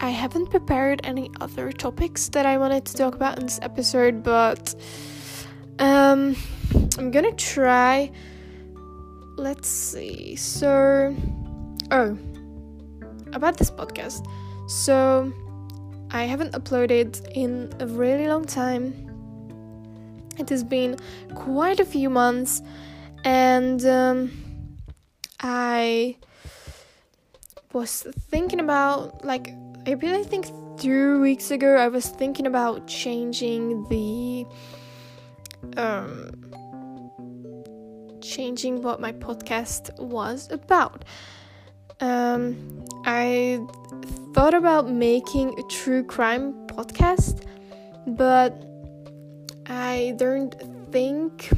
I 0.00 0.10
haven't 0.10 0.46
prepared 0.46 1.00
any 1.02 1.28
other 1.40 1.72
topics 1.72 2.28
that 2.28 2.46
I 2.46 2.56
wanted 2.56 2.84
to 2.84 2.94
talk 2.94 3.16
about 3.16 3.38
in 3.38 3.46
this 3.46 3.58
episode, 3.62 4.22
but 4.22 4.74
um, 5.80 6.36
I'm 6.96 7.10
gonna 7.10 7.32
try. 7.32 8.12
Let's 9.36 9.68
see. 9.68 10.36
So, 10.36 11.16
oh, 11.90 12.16
about 13.32 13.56
this 13.56 13.72
podcast. 13.72 14.24
So, 14.68 15.32
I 16.12 16.24
haven't 16.24 16.52
uploaded 16.52 17.28
in 17.34 17.72
a 17.80 17.86
really 17.86 18.28
long 18.28 18.44
time. 18.44 18.94
It 20.38 20.48
has 20.48 20.62
been 20.62 20.96
quite 21.34 21.80
a 21.80 21.84
few 21.84 22.08
months, 22.08 22.62
and 23.24 23.84
um, 23.84 24.30
I 25.40 26.16
was 27.72 28.06
thinking 28.30 28.60
about 28.60 29.24
like 29.24 29.52
I 29.88 29.92
really 29.92 30.22
think 30.22 30.44
two 30.76 31.18
weeks 31.22 31.50
ago 31.50 31.76
I 31.76 31.88
was 31.88 32.06
thinking 32.06 32.46
about 32.46 32.86
changing 32.86 33.88
the 33.88 34.44
um 35.78 36.30
changing 38.20 38.82
what 38.82 39.00
my 39.00 39.12
podcast 39.12 39.98
was 39.98 40.50
about. 40.50 41.06
Um, 42.00 42.84
I 43.06 43.60
thought 44.34 44.52
about 44.52 44.90
making 44.90 45.58
a 45.58 45.62
true 45.70 46.04
crime 46.04 46.52
podcast, 46.66 47.46
but 48.06 48.62
I 49.64 50.12
don't 50.18 50.54
think 50.92 51.48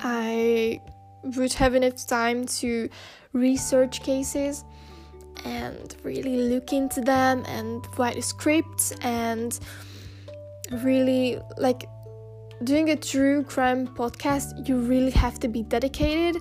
I 0.00 0.80
would 1.24 1.52
have 1.52 1.74
enough 1.74 2.06
time 2.06 2.46
to 2.62 2.88
research 3.34 4.02
cases 4.02 4.64
and 5.44 5.96
really 6.02 6.36
look 6.36 6.72
into 6.72 7.00
them 7.00 7.44
and 7.46 7.84
write 7.98 8.16
a 8.16 8.22
script 8.22 8.94
and 9.02 9.58
really 10.82 11.38
like 11.58 11.88
doing 12.64 12.90
a 12.90 12.96
true 12.96 13.42
crime 13.42 13.86
podcast 13.88 14.68
you 14.68 14.78
really 14.78 15.10
have 15.10 15.38
to 15.40 15.48
be 15.48 15.62
dedicated 15.62 16.40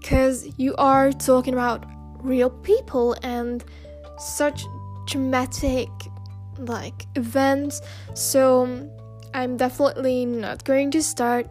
because 0.00 0.46
you 0.58 0.74
are 0.76 1.10
talking 1.12 1.52
about 1.52 1.84
real 2.20 2.50
people 2.50 3.16
and 3.22 3.64
such 4.18 4.64
dramatic 5.06 5.88
like 6.58 7.06
events. 7.16 7.80
So 8.14 8.88
i'm 9.34 9.56
definitely 9.56 10.24
not 10.24 10.64
going 10.64 10.90
to 10.90 11.02
start 11.02 11.46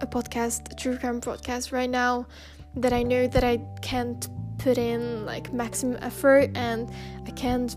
a 0.00 0.06
podcast 0.06 0.72
a 0.72 0.74
true 0.74 0.98
crime 0.98 1.20
podcast 1.20 1.70
right 1.70 1.88
now 1.88 2.26
that 2.74 2.92
i 2.92 3.02
know 3.04 3.28
that 3.28 3.44
i 3.44 3.56
can't 3.82 4.28
put 4.64 4.78
in 4.78 5.26
like 5.26 5.52
maximum 5.52 5.98
effort 6.00 6.50
and 6.54 6.90
I 7.26 7.30
can't 7.32 7.76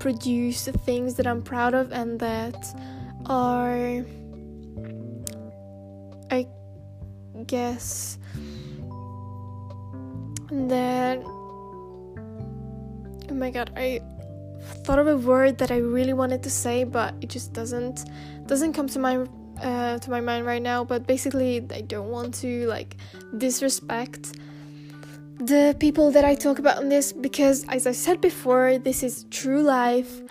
produce 0.00 0.64
the 0.64 0.72
things 0.72 1.16
that 1.16 1.26
I'm 1.26 1.42
proud 1.42 1.74
of 1.74 1.92
and 1.92 2.18
that 2.20 2.56
are 3.26 4.02
I 6.30 6.46
guess 7.46 8.18
that 10.50 11.18
oh 13.28 13.34
my 13.34 13.50
god 13.50 13.70
I 13.76 14.00
thought 14.84 14.98
of 14.98 15.08
a 15.08 15.16
word 15.18 15.58
that 15.58 15.70
I 15.70 15.76
really 15.76 16.14
wanted 16.14 16.42
to 16.44 16.50
say 16.50 16.84
but 16.84 17.12
it 17.20 17.28
just 17.28 17.52
doesn't 17.52 18.06
doesn't 18.46 18.72
come 18.72 18.88
to 18.88 18.98
my 18.98 19.26
uh, 19.60 19.98
to 19.98 20.10
my 20.10 20.22
mind 20.22 20.46
right 20.46 20.62
now 20.62 20.84
but 20.84 21.06
basically 21.06 21.66
I 21.70 21.82
don't 21.82 22.08
want 22.08 22.32
to 22.36 22.66
like 22.66 22.96
disrespect 23.36 24.38
the 25.38 25.76
people 25.78 26.10
that 26.10 26.24
I 26.24 26.34
talk 26.34 26.58
about 26.58 26.82
in 26.82 26.88
this 26.88 27.12
because, 27.12 27.64
as 27.68 27.86
I 27.86 27.92
said 27.92 28.20
before, 28.20 28.78
this 28.78 29.02
is 29.02 29.24
true 29.30 29.62
life. 29.62 30.22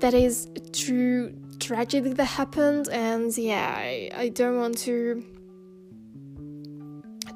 That 0.00 0.14
is 0.14 0.48
true 0.72 1.34
tragedy 1.58 2.12
that 2.12 2.24
happened, 2.24 2.88
and 2.90 3.36
yeah, 3.36 3.74
I, 3.76 4.10
I 4.14 4.28
don't 4.28 4.58
want 4.58 4.78
to 4.78 5.24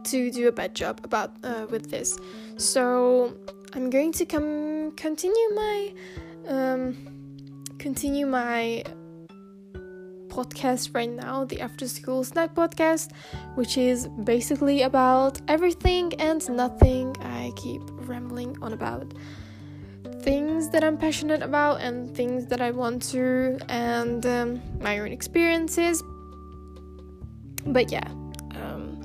to 0.04 0.30
do 0.30 0.48
a 0.48 0.52
bad 0.52 0.74
job 0.74 1.00
about 1.04 1.36
uh, 1.42 1.66
with 1.70 1.90
this. 1.90 2.18
So 2.56 3.34
I'm 3.72 3.90
going 3.90 4.12
to 4.12 4.24
come 4.24 4.92
continue 4.92 5.54
my 5.54 5.92
um, 6.46 6.96
continue 7.78 8.26
my 8.26 8.84
podcast 10.32 10.94
right 10.94 11.10
now, 11.10 11.44
the 11.44 11.60
After 11.60 11.86
School 11.86 12.24
Snack 12.24 12.54
Podcast, 12.54 13.12
which 13.54 13.76
is 13.76 14.08
basically 14.24 14.82
about 14.82 15.40
everything 15.46 16.14
and 16.18 16.40
nothing. 16.50 17.14
I 17.20 17.52
keep 17.56 17.82
rambling 18.08 18.56
on 18.62 18.72
about 18.72 19.12
things 20.22 20.70
that 20.70 20.82
I'm 20.82 20.96
passionate 20.96 21.42
about 21.42 21.82
and 21.82 22.16
things 22.16 22.46
that 22.46 22.62
I 22.62 22.70
want 22.70 23.02
to, 23.12 23.58
and 23.68 24.24
um, 24.24 24.62
my 24.80 25.00
own 25.00 25.12
experiences. 25.12 26.02
But 27.66 27.92
yeah, 27.92 28.08
um, 28.54 28.98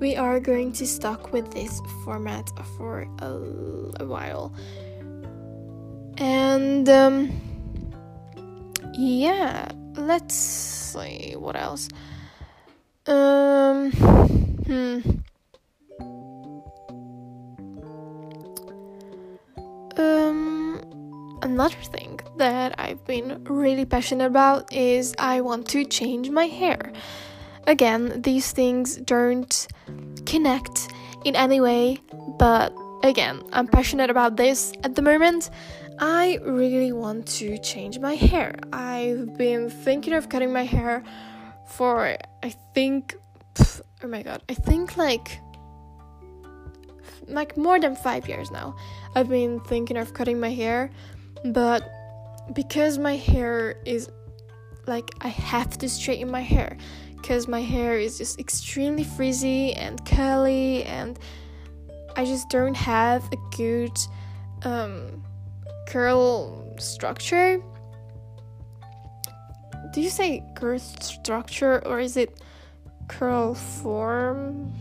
we 0.00 0.16
are 0.16 0.40
going 0.40 0.72
to 0.72 0.86
stuck 0.86 1.32
with 1.32 1.52
this 1.52 1.80
format 2.04 2.50
for 2.76 3.06
a, 3.20 4.02
a 4.02 4.06
while. 4.06 4.52
And 6.18 6.88
um, 6.88 7.30
yeah, 8.94 9.68
let's 9.96 10.34
see 10.34 11.34
what 11.36 11.56
else. 11.56 11.88
Um, 13.06 13.92
hmm. 13.92 15.00
Um, 19.96 21.38
another 21.42 21.76
thing 21.76 22.20
that 22.38 22.74
I've 22.78 23.04
been 23.04 23.44
really 23.44 23.84
passionate 23.84 24.26
about 24.26 24.72
is 24.72 25.14
I 25.18 25.40
want 25.40 25.68
to 25.68 25.84
change 25.84 26.30
my 26.30 26.46
hair. 26.46 26.92
Again, 27.66 28.20
these 28.22 28.52
things 28.52 28.96
don't 28.96 29.66
connect 30.26 30.88
in 31.24 31.36
any 31.36 31.60
way, 31.60 32.00
but 32.38 32.74
again, 33.02 33.42
I'm 33.52 33.68
passionate 33.68 34.10
about 34.10 34.36
this 34.36 34.72
at 34.82 34.96
the 34.96 35.02
moment 35.02 35.50
I 35.98 36.38
really 36.42 36.92
want 36.92 37.26
to 37.38 37.58
change 37.58 37.98
my 37.98 38.14
hair. 38.14 38.54
I've 38.72 39.36
been 39.36 39.70
thinking 39.70 40.12
of 40.12 40.28
cutting 40.28 40.52
my 40.52 40.64
hair 40.64 41.04
for, 41.68 42.16
I 42.42 42.50
think, 42.74 43.14
oh 44.02 44.08
my 44.08 44.22
god, 44.22 44.42
I 44.48 44.54
think 44.54 44.96
like 44.96 45.40
like 47.26 47.56
more 47.56 47.80
than 47.80 47.96
five 47.96 48.28
years 48.28 48.50
now. 48.50 48.76
I've 49.14 49.28
been 49.28 49.60
thinking 49.60 49.96
of 49.96 50.12
cutting 50.12 50.38
my 50.38 50.50
hair, 50.50 50.90
but 51.44 51.90
because 52.52 52.98
my 52.98 53.16
hair 53.16 53.76
is 53.86 54.10
like 54.86 55.10
I 55.22 55.28
have 55.28 55.78
to 55.78 55.88
straighten 55.88 56.30
my 56.30 56.42
hair 56.42 56.76
because 57.16 57.48
my 57.48 57.62
hair 57.62 57.98
is 57.98 58.18
just 58.18 58.38
extremely 58.38 59.04
frizzy 59.04 59.72
and 59.72 60.04
curly 60.04 60.84
and 60.84 61.18
I 62.16 62.26
just 62.26 62.50
don't 62.50 62.76
have 62.76 63.24
a 63.32 63.56
good 63.56 63.96
um 64.62 65.23
curl 65.86 66.74
structure. 66.78 67.62
Do 69.92 70.00
you 70.00 70.10
say 70.10 70.42
curl 70.54 70.78
structure 70.78 71.86
or 71.86 72.00
is 72.00 72.16
it 72.16 72.40
curl 73.08 73.54
form? 73.54 74.72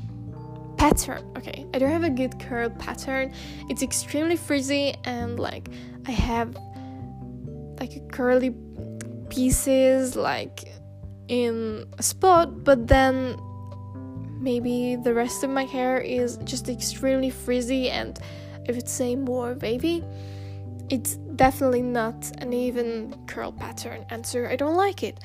Pattern. 0.78 1.24
Okay, 1.38 1.66
I 1.74 1.80
don't 1.80 1.92
have 1.92 2.04
a 2.04 2.10
good 2.10 2.40
curl 2.40 2.70
pattern. 2.70 3.34
It's 3.70 3.84
extremely 3.84 4.36
frizzy 4.36 4.96
and 5.06 5.40
like 5.40 5.70
I 6.08 6.12
have 6.12 6.58
like 7.80 8.12
curly 8.12 8.54
pieces 9.30 10.16
like 10.16 10.68
in 11.28 11.86
a 11.98 12.04
spot, 12.04 12.64
but 12.64 12.88
then 12.88 13.38
maybe 14.40 14.98
the 14.98 15.14
rest 15.14 15.44
of 15.44 15.50
my 15.50 15.64
hair 15.64 16.00
is 16.00 16.38
just 16.44 16.68
extremely 16.68 17.30
frizzy 17.30 17.90
and 17.90 18.20
I 18.68 18.74
would 18.74 18.90
say 18.90 19.16
more 19.16 19.54
wavy 19.62 20.04
it's 20.94 21.16
definitely 21.36 21.82
not 21.82 22.32
an 22.38 22.54
even 22.54 23.16
curl 23.26 23.52
pattern, 23.52 24.06
and 24.12 24.24
so 24.24 24.46
I 24.46 24.56
don't 24.56 24.76
like 24.76 25.02
it. 25.02 25.20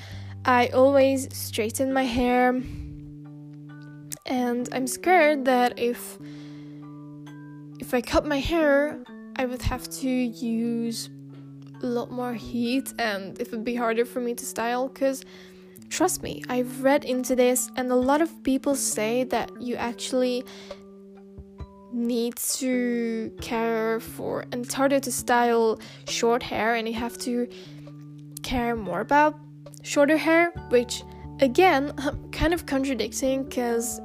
I 0.46 0.68
always 0.68 1.28
straighten 1.36 1.92
my 1.92 2.04
hair, 2.04 2.48
and 4.24 4.66
I'm 4.72 4.86
scared 4.86 5.44
that 5.44 5.78
if 5.78 6.18
if 7.80 7.92
I 7.92 8.00
cut 8.00 8.24
my 8.24 8.40
hair, 8.40 8.98
I 9.36 9.44
would 9.44 9.60
have 9.60 9.88
to 10.00 10.08
use 10.08 11.10
a 11.82 11.86
lot 11.86 12.10
more 12.10 12.32
heat, 12.32 12.94
and 12.98 13.38
it 13.38 13.50
would 13.52 13.64
be 13.64 13.74
harder 13.74 14.06
for 14.06 14.20
me 14.20 14.34
to 14.34 14.46
style. 14.46 14.88
Because 14.88 15.22
trust 15.90 16.22
me, 16.22 16.42
I've 16.48 16.82
read 16.82 17.04
into 17.04 17.36
this, 17.36 17.70
and 17.76 17.92
a 17.92 18.00
lot 18.10 18.22
of 18.22 18.30
people 18.42 18.74
say 18.74 19.24
that 19.24 19.50
you 19.60 19.76
actually 19.76 20.44
needs 21.92 22.58
to 22.58 23.32
care 23.40 23.98
for 24.00 24.44
and 24.52 24.64
it's 24.64 24.74
harder 24.74 25.00
to 25.00 25.10
style 25.10 25.78
short 26.06 26.42
hair 26.42 26.74
and 26.74 26.86
you 26.86 26.94
have 26.94 27.16
to 27.16 27.48
care 28.42 28.76
more 28.76 29.00
about 29.00 29.38
shorter 29.82 30.16
hair 30.16 30.50
which 30.68 31.02
again 31.40 31.92
kind 32.32 32.52
of 32.52 32.66
contradicting 32.66 33.44
because 33.44 34.00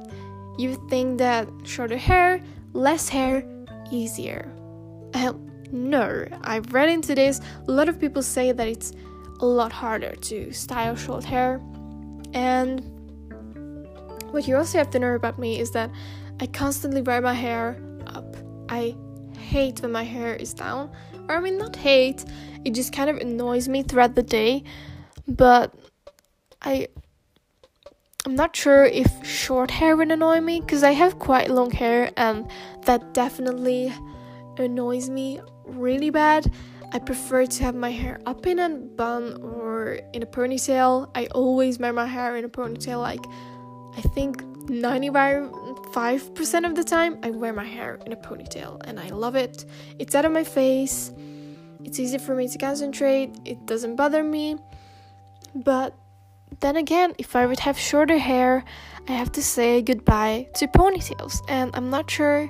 you 0.56 0.74
think 0.88 1.18
that 1.18 1.48
shorter 1.64 1.96
hair 1.96 2.40
less 2.72 3.08
hair 3.08 3.44
easier. 3.90 4.52
Um, 5.14 5.50
no. 5.72 6.26
I've 6.42 6.72
read 6.72 6.88
into 6.88 7.14
this. 7.14 7.40
A 7.66 7.70
lot 7.70 7.88
of 7.88 7.98
people 7.98 8.22
say 8.22 8.52
that 8.52 8.68
it's 8.68 8.92
a 9.40 9.46
lot 9.46 9.72
harder 9.72 10.14
to 10.14 10.52
style 10.52 10.96
short 10.96 11.24
hair. 11.24 11.60
And 12.32 12.80
what 14.30 14.46
you 14.46 14.56
also 14.56 14.78
have 14.78 14.90
to 14.90 14.98
know 14.98 15.14
about 15.14 15.38
me 15.38 15.58
is 15.58 15.70
that 15.72 15.90
I 16.40 16.46
constantly 16.46 17.02
wear 17.02 17.20
my 17.20 17.34
hair 17.34 17.80
up. 18.06 18.36
I 18.68 18.96
hate 19.38 19.80
when 19.80 19.92
my 19.92 20.04
hair 20.04 20.34
is 20.34 20.54
down. 20.54 20.90
Or 21.28 21.36
I 21.36 21.40
mean 21.40 21.58
not 21.58 21.76
hate, 21.76 22.24
it 22.64 22.74
just 22.74 22.92
kind 22.92 23.08
of 23.08 23.16
annoys 23.18 23.68
me 23.68 23.82
throughout 23.82 24.14
the 24.14 24.22
day. 24.22 24.64
But 25.26 25.74
I 26.62 26.88
I'm 28.26 28.34
not 28.34 28.56
sure 28.56 28.84
if 28.84 29.26
short 29.26 29.70
hair 29.70 29.96
would 29.96 30.10
annoy 30.10 30.40
me 30.40 30.60
because 30.60 30.82
I 30.82 30.92
have 30.92 31.18
quite 31.18 31.50
long 31.50 31.70
hair 31.70 32.10
and 32.16 32.50
that 32.86 33.12
definitely 33.12 33.92
annoys 34.56 35.10
me 35.10 35.40
really 35.66 36.08
bad. 36.08 36.50
I 36.92 37.00
prefer 37.00 37.44
to 37.44 37.64
have 37.64 37.74
my 37.74 37.90
hair 37.90 38.20
up 38.24 38.46
in 38.46 38.58
a 38.58 38.70
bun 38.70 39.42
or 39.42 39.98
in 40.14 40.22
a 40.22 40.26
ponytail. 40.26 41.10
I 41.14 41.26
always 41.34 41.78
wear 41.78 41.92
my 41.92 42.06
hair 42.06 42.36
in 42.36 42.44
a 42.44 42.48
ponytail 42.48 43.00
like 43.00 43.24
I 43.96 44.00
think 44.00 44.42
95% 44.68 45.63
of 45.96 46.74
the 46.74 46.84
time 46.84 47.18
I 47.22 47.30
wear 47.30 47.52
my 47.52 47.64
hair 47.64 48.00
in 48.06 48.12
a 48.12 48.16
ponytail 48.16 48.80
and 48.84 48.98
I 48.98 49.08
love 49.08 49.36
it. 49.36 49.64
It's 49.98 50.14
out 50.14 50.24
of 50.24 50.32
my 50.32 50.44
face. 50.44 51.12
It's 51.84 52.00
easy 52.00 52.18
for 52.18 52.34
me 52.34 52.48
to 52.48 52.58
concentrate. 52.58 53.30
It 53.44 53.66
doesn't 53.66 53.96
bother 53.96 54.22
me. 54.22 54.56
But 55.54 55.94
then 56.60 56.76
again, 56.76 57.14
if 57.18 57.36
I 57.36 57.46
would 57.46 57.60
have 57.60 57.78
shorter 57.78 58.18
hair, 58.18 58.64
I 59.08 59.12
have 59.12 59.30
to 59.32 59.42
say 59.42 59.82
goodbye 59.82 60.48
to 60.54 60.66
ponytails, 60.66 61.40
and 61.48 61.70
I'm 61.74 61.90
not 61.90 62.10
sure 62.10 62.48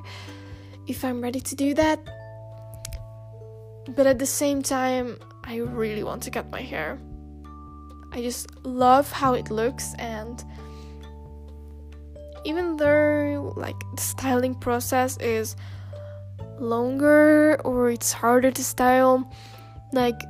if 0.87 1.04
I'm 1.04 1.20
ready 1.20 1.40
to 1.40 1.54
do 1.54 1.74
that. 1.74 1.98
But 3.96 4.07
at 4.07 4.18
the 4.18 4.26
same 4.26 4.62
time, 4.62 5.18
I 5.42 5.57
really 5.57 6.04
want 6.04 6.22
to 6.22 6.30
cut 6.30 6.50
my 6.50 6.62
hair. 6.62 6.98
I 8.12 8.22
just 8.22 8.46
love 8.64 9.11
how 9.11 9.35
it 9.35 9.50
looks, 9.50 9.94
and 9.98 10.42
even 12.44 12.76
though 12.76 13.52
like 13.57 13.76
the 13.94 14.02
styling 14.02 14.54
process 14.54 15.16
is 15.18 15.57
longer 16.59 17.61
or 17.64 17.90
it's 17.90 18.12
harder 18.12 18.50
to 18.50 18.64
style, 18.64 19.30
like 19.92 20.20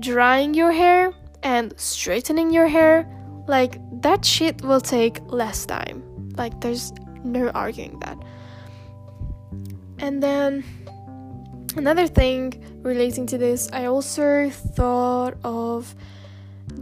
drying 0.00 0.54
your 0.54 0.72
hair 0.72 1.12
and 1.42 1.72
straightening 1.78 2.52
your 2.52 2.68
hair, 2.68 3.08
like 3.46 3.78
that 4.02 4.24
shit 4.24 4.62
will 4.62 4.80
take 4.80 5.20
less 5.26 5.66
time. 5.66 6.02
Like 6.36 6.60
there's 6.60 6.92
no 7.24 7.48
arguing 7.50 7.98
that. 8.00 8.18
And 9.98 10.22
then 10.22 10.64
another 11.76 12.06
thing 12.06 12.80
relating 12.82 13.26
to 13.26 13.38
this, 13.38 13.68
I 13.72 13.86
also 13.86 14.50
thought 14.50 15.36
of 15.44 15.94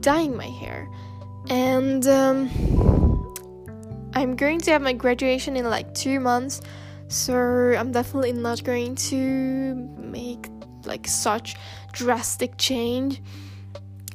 dyeing 0.01 0.37
my 0.37 0.49
hair. 0.49 0.89
And 1.49 2.07
um, 2.07 3.06
I'm 4.17 4.35
going 4.35 4.61
to 4.61 4.71
have 4.71 4.81
my 4.81 4.95
graduation 4.95 5.59
in 5.59 5.67
like 5.67 5.93
two 5.93 6.21
months, 6.21 6.63
so 7.09 7.37
I'm 7.79 7.93
definitely 7.93 8.33
not 8.33 8.65
going 8.65 8.95
to 9.11 9.75
make 9.99 10.47
like 10.87 11.07
such 11.07 11.55
drastic 11.93 12.57
change 12.57 13.21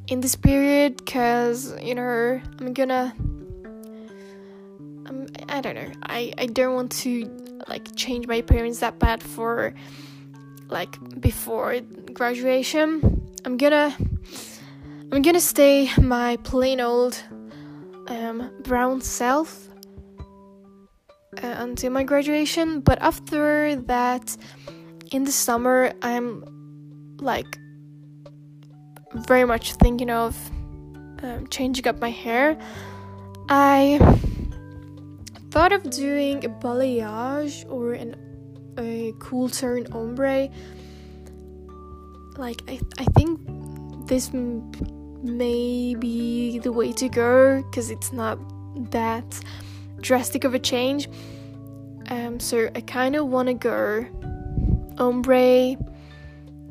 in 0.08 0.20
this 0.20 0.36
period 0.36 0.98
because 0.98 1.80
you 1.80 1.94
know 1.94 2.42
I'm 2.60 2.74
gonna 2.74 3.14
I'm, 5.06 5.28
I 5.48 5.62
don't 5.62 5.76
know. 5.76 5.92
I 6.02 6.34
I 6.36 6.48
don't 6.48 6.74
want 6.74 6.92
to 7.04 7.30
like 7.68 7.96
change 7.96 8.26
my 8.26 8.38
appearance 8.38 8.80
that 8.80 8.98
bad 8.98 9.22
for 9.22 9.76
like 10.68 10.98
before 11.22 11.80
graduation. 12.12 13.22
I'm 13.46 13.56
gonna 13.56 13.96
I'm 15.12 15.22
gonna 15.22 15.40
stay 15.40 15.92
my 16.00 16.38
plain 16.38 16.82
old 16.82 17.24
um, 18.08 18.50
brown 18.64 19.00
self 19.02 19.68
uh, 21.44 21.56
until 21.60 21.92
my 21.92 22.04
graduation 22.04 22.82
but 22.82 23.02
after 23.02 23.76
that 23.76 24.36
in 25.12 25.24
the 25.24 25.32
summer 25.32 25.94
I'm 26.02 26.44
like 27.20 27.58
very 29.14 29.46
much 29.46 29.74
thinking 29.74 30.10
of 30.10 30.36
um, 31.24 31.48
changing 31.48 31.88
up 31.88 32.00
my 32.00 32.10
hair. 32.10 32.58
I 33.50 34.00
thought 35.52 35.72
of 35.72 35.90
doing 35.90 36.44
a 36.46 36.50
balayage 36.50 37.70
or 37.70 37.94
an 37.94 38.16
a 38.78 39.14
cool 39.20 39.50
turn 39.50 39.88
ombre. 39.92 40.50
Like 42.38 42.62
I, 42.68 42.80
I 42.98 43.06
think 43.16 43.40
this 44.08 44.30
m- 44.34 44.72
may 45.22 45.96
be 45.96 46.60
the 46.60 46.72
way 46.72 46.94
to 46.94 47.10
go 47.10 47.62
because 47.64 47.92
it's 47.92 48.12
not 48.14 48.40
that 48.92 49.40
drastic 50.02 50.44
of 50.44 50.54
a 50.54 50.60
change. 50.60 51.10
Um, 52.10 52.40
so 52.40 52.70
I 52.76 52.82
kind 52.82 53.16
of 53.16 53.28
want 53.28 53.48
to 53.48 53.54
go 53.54 54.06
ombre 54.98 55.78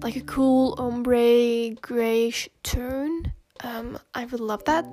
like 0.03 0.17
a 0.17 0.21
cool 0.23 0.75
ombre 0.79 1.71
grayish 1.81 2.49
tone. 2.63 3.33
Um, 3.63 3.99
I 4.15 4.25
would 4.27 4.41
love 4.41 4.65
that. 4.65 4.85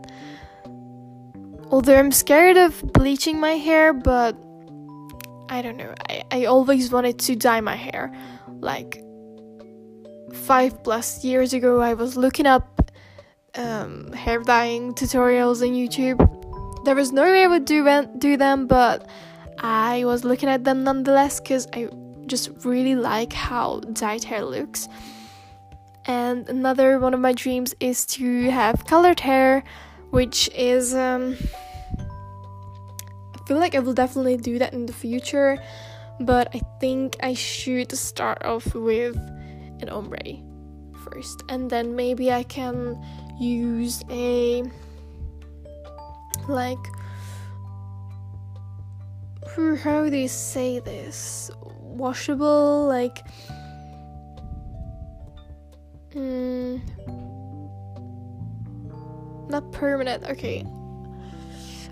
Although 1.70 1.98
I'm 1.98 2.12
scared 2.12 2.58
of 2.58 2.82
bleaching 2.94 3.40
my 3.40 3.54
hair, 3.54 3.94
but 3.94 4.36
I 5.50 5.62
don't 5.62 5.78
know. 5.78 5.94
I, 6.10 6.24
I 6.32 6.46
always 6.46 6.92
wanted 6.92 7.20
to 7.20 7.36
dye 7.36 7.62
my 7.62 7.76
hair. 7.76 8.14
Like 8.60 9.04
five 10.34 10.84
plus 10.84 11.24
years 11.24 11.54
ago, 11.54 11.82
I 11.82 11.94
was 11.94 12.18
looking 12.18 12.46
up 12.46 12.92
um, 13.56 14.12
hair 14.14 14.42
dyeing 14.44 14.94
tutorials 14.94 15.62
on 15.62 15.74
YouTube. 15.74 16.37
There 16.88 16.96
was 16.96 17.12
no 17.12 17.24
way 17.24 17.44
I 17.44 17.48
would 17.48 17.66
do, 17.66 17.84
do 18.18 18.38
them, 18.38 18.66
but 18.66 19.10
I 19.60 20.06
was 20.06 20.24
looking 20.24 20.48
at 20.48 20.64
them 20.64 20.86
nonetheless 20.86 21.42
because 21.42 21.68
I 21.74 21.90
just 22.28 22.50
really 22.64 22.96
like 22.96 23.34
how 23.34 23.82
dyed 23.92 24.24
hair 24.24 24.46
looks. 24.46 24.88
And 26.06 26.48
another 26.48 26.98
one 26.98 27.14
of 27.14 27.20
my 27.20 27.34
dreams 27.34 27.76
is 27.82 28.06
to 28.16 28.50
have 28.52 28.86
colored 28.86 29.20
hair, 29.20 29.66
which 30.12 30.50
is 30.56 30.96
um, 30.96 31.36
I 32.00 33.46
feel 33.50 33.58
like 33.58 33.76
I 33.76 33.80
will 33.80 33.94
definitely 33.94 34.38
do 34.38 34.58
that 34.58 34.72
in 34.72 34.86
the 34.86 34.94
future, 34.94 35.62
but 36.22 36.56
I 36.56 36.62
think 36.80 37.18
I 37.22 37.34
should 37.34 37.92
start 37.98 38.46
off 38.46 38.74
with 38.74 39.18
an 39.82 39.90
ombre 39.90 40.40
first, 41.04 41.44
and 41.50 41.70
then 41.70 41.98
maybe 41.98 42.32
I 42.32 42.44
can 42.44 42.98
use 43.38 44.06
a 44.10 44.64
like 46.48 46.78
how 49.78 50.10
do 50.10 50.18
you 50.18 50.28
say 50.28 50.80
this? 50.80 51.50
Washable 51.80 52.88
like 52.88 53.26
mm, 56.12 56.80
not 59.50 59.72
permanent 59.72 60.24
okay. 60.26 60.66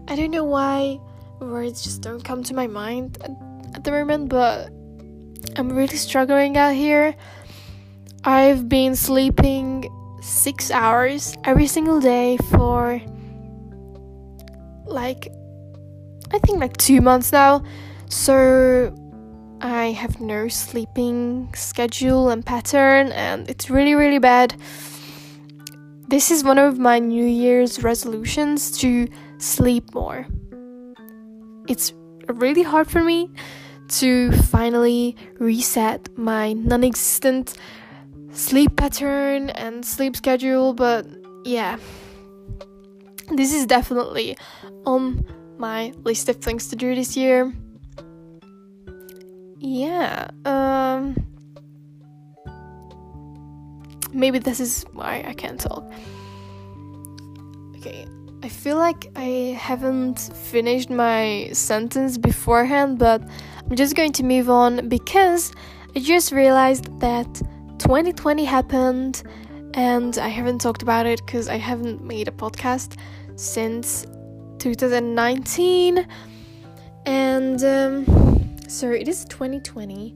I 0.08 0.16
don't 0.16 0.32
know 0.32 0.44
why 0.44 1.00
words 1.40 1.84
just 1.84 2.02
don't 2.02 2.24
come 2.24 2.44
to 2.44 2.54
my 2.54 2.68
mind 2.68 3.18
at, 3.22 3.32
at 3.76 3.84
the 3.84 3.92
moment 3.92 4.30
but 4.30 4.70
i'm 5.58 5.72
really 5.72 5.98
struggling 5.98 6.58
out 6.58 6.74
here. 6.74 7.16
I've 8.24 8.68
been 8.68 8.96
sleeping 8.96 9.90
six 10.22 10.72
hours 10.72 11.36
every 11.44 11.68
single 11.68 12.00
day 12.00 12.38
for 12.50 13.02
like 14.96 15.28
i 16.34 16.40
think 16.40 16.60
like 16.60 16.76
two 16.78 17.02
months 17.02 17.32
now 17.32 17.64
so 18.10 18.94
I 19.62 19.92
have 19.92 20.20
no 20.20 20.48
sleeping 20.48 21.50
schedule 21.56 22.30
and 22.30 22.46
pattern, 22.46 23.12
and 23.12 23.50
it's 23.50 23.70
really, 23.70 23.96
really 23.96 24.20
bad. 24.20 24.56
This 26.08 26.30
is 26.30 26.44
one 26.44 26.60
of 26.60 26.78
my 26.78 27.00
New 27.00 27.26
Year's 27.26 27.82
resolutions 27.82 28.78
to 28.80 29.08
sleep 29.38 29.94
more. 29.94 30.28
It's 31.68 31.94
really 32.28 32.64
hard 32.64 32.90
for 32.90 33.04
me 33.04 33.32
to 33.88 34.32
finally 34.34 35.16
reset 35.40 36.16
my 36.18 36.54
non 36.54 36.84
existent 36.84 37.56
sleep 38.32 38.76
pattern 38.76 39.50
and 39.52 39.86
sleep 39.86 40.16
schedule, 40.16 40.74
but 40.74 41.08
yeah, 41.44 41.78
this 43.30 43.54
is 43.54 43.66
definitely 43.66 44.38
on 44.86 45.26
my 45.58 45.94
list 46.04 46.30
of 46.30 46.38
things 46.38 46.68
to 46.68 46.76
do 46.76 46.96
this 46.96 47.16
year. 47.18 47.52
Yeah 49.60 50.28
um 50.46 51.16
maybe 54.14 54.40
this 54.40 54.60
is 54.60 54.86
why 54.94 55.24
i 55.28 55.34
can't 55.34 55.60
talk. 55.60 55.84
Okay 57.78 58.08
i 58.44 58.50
feel 58.50 58.78
like 58.78 59.12
i 59.16 59.58
haven't 59.60 60.20
finished 60.52 60.90
my 60.90 61.50
sentence 61.52 62.18
beforehand 62.18 63.00
but 63.00 63.22
i'm 63.70 63.76
just 63.76 63.96
going 63.96 64.12
to 64.12 64.24
move 64.24 64.50
on 64.50 64.88
because 64.88 65.52
i 65.96 66.00
just 66.00 66.32
realized 66.32 67.00
that 67.00 67.34
2020 67.80 68.46
happened 68.46 69.24
and 69.76 70.18
i 70.18 70.28
haven't 70.28 70.60
talked 70.60 70.82
about 70.82 71.06
it 71.06 71.24
because 71.26 71.48
i 71.48 71.58
haven't 71.58 72.04
made 72.04 72.28
a 72.28 72.32
podcast 72.32 72.98
since 73.36 74.06
2019 74.58 76.08
and 77.06 77.64
um, 77.64 78.56
so 78.68 78.92
it 78.92 79.08
is 79.08 79.26
2020. 79.26 80.16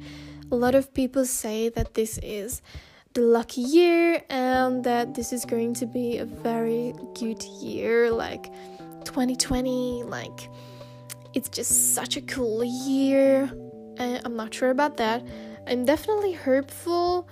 A 0.51 0.55
lot 0.55 0.73
of 0.73 0.93
people 0.93 1.25
say 1.25 1.69
that 1.69 1.93
this 1.93 2.19
is 2.23 2.61
the 3.13 3.21
lucky 3.21 3.61
year 3.61 4.23
and 4.29 4.83
that 4.83 5.13
this 5.13 5.31
is 5.31 5.45
going 5.45 5.75
to 5.75 5.85
be 5.85 6.17
a 6.17 6.25
very 6.25 6.93
good 7.13 7.43
year. 7.43 8.09
Like 8.11 8.51
2020, 9.05 10.03
like 10.03 10.49
it's 11.35 11.49
just 11.49 11.93
such 11.93 12.17
a 12.17 12.21
cool 12.21 12.63
year. 12.63 13.51
And 13.97 14.21
I'm 14.25 14.35
not 14.35 14.53
sure 14.53 14.71
about 14.71 14.97
that. 14.97 15.23
I'm 15.67 15.85
definitely 15.85 16.33
hopeful. 16.33 17.29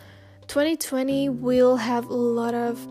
2020 0.48 1.30
will 1.30 1.76
have 1.76 2.06
a 2.08 2.14
lot 2.14 2.54
of 2.54 2.88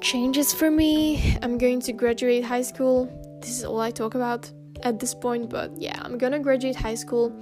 changes 0.00 0.52
for 0.52 0.70
me. 0.70 1.36
I'm 1.42 1.56
going 1.56 1.80
to 1.80 1.92
graduate 1.92 2.44
high 2.44 2.62
school. 2.62 3.08
This 3.40 3.58
is 3.58 3.64
all 3.64 3.80
I 3.80 3.90
talk 3.90 4.14
about 4.14 4.50
at 4.82 5.00
this 5.00 5.14
point, 5.14 5.48
but 5.48 5.70
yeah, 5.76 5.98
I'm 6.02 6.18
gonna 6.18 6.40
graduate 6.40 6.76
high 6.76 6.94
school. 6.94 7.32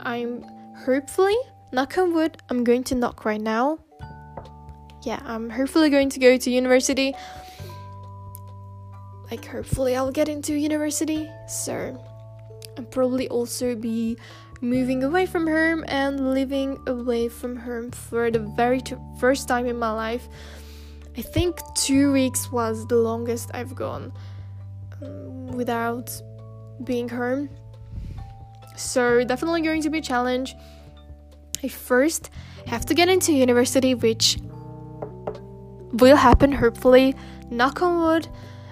I'm 0.00 0.42
hopefully, 0.84 1.36
knock 1.72 1.96
on 1.96 2.12
wood, 2.12 2.36
I'm 2.50 2.64
going 2.64 2.84
to 2.84 2.94
knock 2.94 3.24
right 3.24 3.40
now. 3.40 3.78
Yeah, 5.02 5.20
I'm 5.24 5.48
hopefully 5.48 5.88
going 5.88 6.10
to 6.10 6.20
go 6.20 6.36
to 6.36 6.50
university. 6.50 7.14
like 9.30 9.44
hopefully 9.44 9.96
I'll 9.96 10.10
get 10.12 10.28
into 10.28 10.54
university. 10.54 11.28
So 11.48 11.98
I'll 12.76 12.84
probably 12.84 13.28
also 13.28 13.74
be 13.74 14.18
moving 14.60 15.02
away 15.02 15.26
from 15.26 15.46
home 15.46 15.84
and 15.88 16.32
living 16.34 16.78
away 16.86 17.28
from 17.28 17.56
home 17.56 17.90
for 17.90 18.30
the 18.30 18.38
very 18.38 18.80
t- 18.80 18.96
first 19.18 19.48
time 19.48 19.66
in 19.66 19.78
my 19.78 19.92
life. 19.92 20.28
I 21.16 21.22
think 21.22 21.60
two 21.74 22.12
weeks 22.12 22.52
was 22.52 22.86
the 22.86 22.96
longest 22.96 23.50
I've 23.54 23.74
gone 23.74 24.12
um, 25.02 25.48
without 25.48 26.10
being 26.84 27.08
home. 27.08 27.48
So, 28.76 29.24
definitely 29.24 29.62
going 29.62 29.82
to 29.82 29.90
be 29.90 29.98
a 29.98 30.02
challenge. 30.02 30.54
I 31.62 31.68
first 31.68 32.30
have 32.66 32.86
to 32.86 32.94
get 32.94 33.08
into 33.08 33.32
university, 33.32 33.94
which 33.94 34.38
will 35.92 36.16
happen 36.16 36.52
hopefully. 36.52 37.14
Knock 37.50 37.82
on 37.82 38.00
wood. 38.00 38.28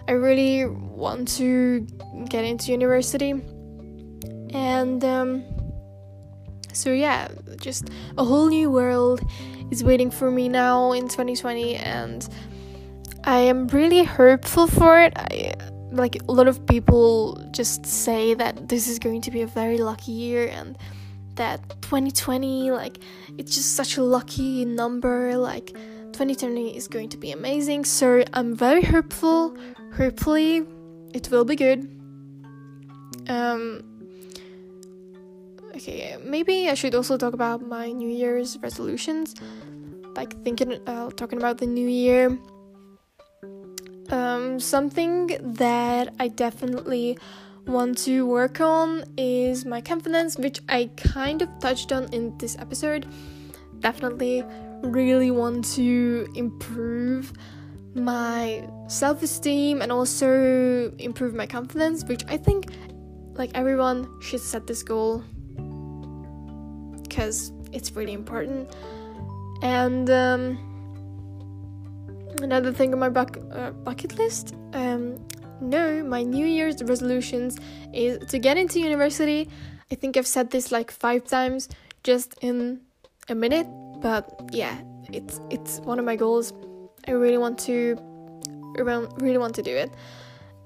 I 0.06 0.12
really 0.12 0.64
want 0.66 1.28
to 1.36 1.86
get 2.28 2.44
into 2.44 2.72
university. 2.72 3.30
And 4.50 5.04
um, 5.04 5.44
so, 6.78 6.92
yeah, 6.92 7.28
just 7.60 7.90
a 8.16 8.24
whole 8.24 8.48
new 8.48 8.70
world 8.70 9.20
is 9.70 9.82
waiting 9.84 10.10
for 10.10 10.30
me 10.30 10.48
now 10.48 10.92
in 10.92 11.08
2020, 11.08 11.76
and 11.76 12.28
I 13.24 13.40
am 13.40 13.66
really 13.68 14.04
hopeful 14.04 14.66
for 14.66 15.00
it. 15.02 15.12
I, 15.16 15.54
like 15.90 16.16
a 16.28 16.32
lot 16.32 16.48
of 16.48 16.66
people 16.66 17.42
just 17.50 17.86
say 17.86 18.34
that 18.34 18.68
this 18.68 18.88
is 18.88 18.98
going 18.98 19.20
to 19.22 19.30
be 19.30 19.42
a 19.42 19.46
very 19.46 19.78
lucky 19.78 20.12
year 20.12 20.48
and 20.48 20.76
that 21.36 21.60
2020 21.82 22.72
like 22.72 22.98
it's 23.38 23.54
just 23.54 23.74
such 23.74 23.96
a 23.96 24.02
lucky 24.02 24.64
number 24.64 25.36
like 25.36 25.68
2020 26.12 26.76
is 26.76 26.88
going 26.88 27.08
to 27.08 27.16
be 27.16 27.30
amazing. 27.30 27.84
So 27.84 28.24
i'm 28.34 28.54
very 28.54 28.82
hopeful. 28.82 29.56
Hopefully 29.96 30.66
it 31.14 31.30
will 31.30 31.44
be 31.44 31.56
good. 31.56 31.80
Um 33.28 33.97
okay 35.88 36.16
maybe 36.22 36.68
i 36.68 36.74
should 36.74 36.94
also 36.94 37.16
talk 37.16 37.32
about 37.32 37.66
my 37.66 37.90
new 37.90 38.08
year's 38.08 38.58
resolutions 38.58 39.34
like 40.16 40.42
thinking 40.44 40.72
uh, 40.86 41.10
talking 41.10 41.38
about 41.38 41.58
the 41.58 41.66
new 41.66 41.88
year 41.88 42.36
um, 44.10 44.58
something 44.58 45.26
that 45.42 46.14
I 46.18 46.28
definitely 46.28 47.18
want 47.66 47.98
to 47.98 48.24
work 48.26 48.58
on 48.58 49.04
is 49.18 49.66
my 49.66 49.82
confidence, 49.82 50.38
which 50.38 50.60
I 50.66 50.88
kind 50.96 51.42
of 51.42 51.50
touched 51.60 51.92
on 51.92 52.04
in 52.14 52.32
this 52.38 52.56
episode. 52.58 53.04
Definitely 53.80 54.44
really 54.82 55.30
want 55.30 55.66
to 55.74 56.26
improve 56.34 57.34
my 57.94 58.66
self 58.86 59.22
esteem 59.22 59.82
and 59.82 59.92
also 59.92 60.90
improve 60.98 61.34
my 61.34 61.46
confidence, 61.46 62.02
which 62.04 62.24
I 62.28 62.38
think 62.38 62.68
like 63.34 63.50
everyone 63.54 64.08
should 64.22 64.40
set 64.40 64.66
this 64.66 64.82
goal 64.82 65.22
because 67.18 67.50
it's 67.72 67.90
really 67.96 68.12
important. 68.12 68.72
And 69.62 70.08
um, 70.08 70.40
another 72.40 72.72
thing 72.72 72.92
on 72.92 73.00
my 73.00 73.08
uh, 73.08 73.72
bucket 73.72 74.16
list 74.16 74.54
um, 74.72 75.18
no 75.60 76.04
my 76.04 76.22
new 76.22 76.46
year's 76.46 76.80
resolutions 76.84 77.58
is 77.92 78.24
to 78.30 78.38
get 78.38 78.56
into 78.56 78.78
university. 78.78 79.48
I 79.90 79.96
think 79.96 80.16
i've 80.16 80.26
said 80.26 80.50
this 80.50 80.70
like 80.70 80.92
five 80.92 81.24
times 81.24 81.68
just 82.04 82.34
in 82.40 82.80
a 83.28 83.34
minute 83.34 83.66
but 84.00 84.24
yeah 84.52 84.76
it's 85.12 85.40
it's 85.50 85.80
one 85.80 85.98
of 85.98 86.04
my 86.04 86.14
goals. 86.14 86.52
I 87.08 87.12
really 87.12 87.38
want 87.38 87.58
to 87.70 87.96
really 89.18 89.38
want 89.38 89.56
to 89.56 89.62
do 89.62 89.74
it. 89.74 89.90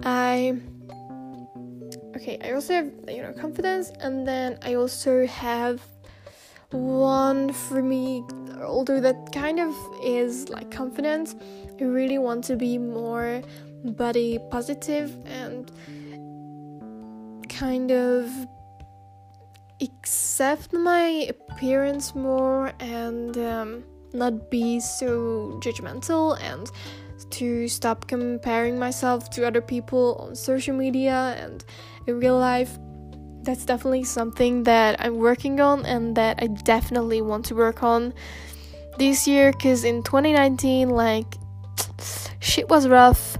I 0.05 0.59
okay 2.15 2.38
i 2.45 2.53
also 2.53 2.75
have 2.75 2.91
you 3.09 3.23
know 3.23 3.33
confidence 3.33 3.91
and 4.01 4.29
then 4.29 4.59
i 4.62 4.75
also 4.75 5.27
have 5.27 5.81
one 6.73 7.53
for 7.53 7.83
me 7.83 8.25
although 8.65 9.01
that 9.01 9.33
kind 9.33 9.61
of 9.61 9.75
is 10.03 10.49
like 10.49 10.71
confidence. 10.71 11.35
I 11.81 11.85
really 11.85 12.19
want 12.19 12.45
to 12.45 12.57
be 12.57 12.79
more 12.79 13.43
body 13.85 14.39
positive 14.51 15.17
and 15.27 15.71
kind 17.49 17.91
of 17.91 18.31
accept 19.81 20.73
my 20.73 21.29
appearance 21.29 22.15
more 22.15 22.73
and 22.79 23.37
um, 23.39 23.85
not 24.13 24.51
be 24.51 24.79
so 24.79 25.59
judgmental 25.63 26.41
and 26.41 26.71
to 27.31 27.67
stop 27.67 28.07
comparing 28.07 28.79
myself 28.79 29.31
to 29.31 29.47
other 29.47 29.61
people 29.61 30.17
on 30.21 30.37
social 30.37 30.77
media 30.77 31.35
and 31.39 31.65
in 32.07 32.21
real 32.21 32.39
life 32.39 32.79
that's 33.44 33.64
definitely 33.64 34.05
something 34.05 34.64
that 34.64 34.96
I'm 35.00 35.16
working 35.18 35.61
on 35.61 35.85
and 35.85 36.16
that 36.16 36.38
I 36.42 36.46
definitely 36.46 37.20
want 37.20 37.46
to 37.46 37.55
work 37.55 37.83
on 37.83 38.14
this 38.98 39.26
year 39.26 39.52
because 39.52 39.85
in 39.85 40.02
2019, 40.02 40.90
like, 40.90 41.35
shit 42.40 42.68
was 42.68 42.88
rough. 42.88 43.38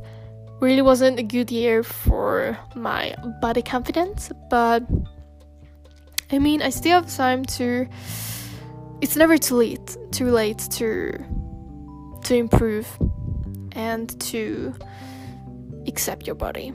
Really 0.60 0.82
wasn't 0.82 1.18
a 1.18 1.22
good 1.24 1.50
year 1.50 1.82
for 1.82 2.56
my 2.76 3.16
body 3.40 3.62
confidence, 3.62 4.30
but 4.48 4.84
I 6.30 6.38
mean, 6.38 6.62
I 6.62 6.70
still 6.70 7.02
have 7.02 7.14
time 7.14 7.44
to. 7.56 7.88
It's 9.00 9.16
never 9.16 9.36
too 9.36 9.56
late, 9.56 9.96
too 10.12 10.30
late 10.30 10.58
to 10.72 11.12
to 12.24 12.36
improve 12.36 12.86
and 13.72 14.08
to 14.20 14.72
accept 15.86 16.26
your 16.26 16.36
body. 16.36 16.72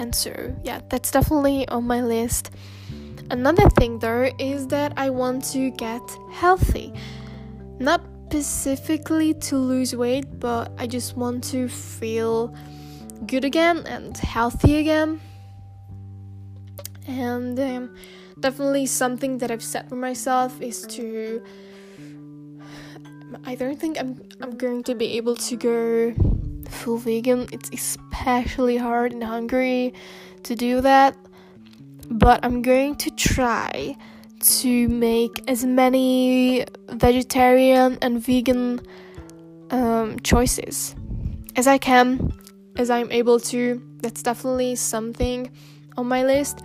And 0.00 0.14
so, 0.14 0.56
yeah, 0.64 0.80
that's 0.88 1.10
definitely 1.10 1.68
on 1.68 1.84
my 1.84 2.00
list. 2.00 2.50
Another 3.30 3.68
thing, 3.68 3.98
though, 3.98 4.30
is 4.38 4.66
that 4.68 4.94
I 4.96 5.10
want 5.10 5.44
to 5.52 5.70
get 5.72 6.00
healthy. 6.32 6.94
Not 7.78 8.00
specifically 8.30 9.34
to 9.34 9.58
lose 9.58 9.94
weight, 9.94 10.40
but 10.40 10.72
I 10.78 10.86
just 10.86 11.18
want 11.18 11.44
to 11.52 11.68
feel 11.68 12.54
good 13.26 13.44
again 13.44 13.84
and 13.86 14.16
healthy 14.16 14.78
again. 14.78 15.20
And 17.06 17.60
um, 17.60 17.94
definitely 18.40 18.86
something 18.86 19.36
that 19.38 19.50
I've 19.50 19.62
set 19.62 19.90
for 19.90 19.96
myself 19.96 20.62
is 20.62 20.86
to. 20.96 21.44
I 23.44 23.54
don't 23.54 23.78
think 23.78 23.98
I'm 24.00 24.22
I'm 24.40 24.56
going 24.56 24.82
to 24.84 24.94
be 24.94 25.18
able 25.18 25.36
to 25.36 25.56
go 25.56 26.14
full 26.70 26.98
vegan. 26.98 27.48
It's 27.52 27.70
especially 27.72 28.76
hard 28.76 29.12
in 29.12 29.22
Hungary 29.22 29.94
to 30.44 30.54
do 30.54 30.80
that, 30.80 31.16
but 32.10 32.44
I'm 32.44 32.62
going 32.62 32.96
to 32.96 33.10
try 33.10 33.96
to 34.40 34.88
make 34.88 35.42
as 35.48 35.64
many 35.64 36.64
vegetarian 36.88 37.98
and 38.00 38.24
vegan 38.24 38.80
um, 39.70 40.18
choices 40.20 40.94
as 41.56 41.66
I 41.66 41.78
can, 41.78 42.32
as 42.76 42.90
I'm 42.90 43.10
able 43.12 43.38
to. 43.40 43.82
That's 44.00 44.22
definitely 44.22 44.76
something 44.76 45.50
on 45.96 46.06
my 46.06 46.24
list 46.24 46.62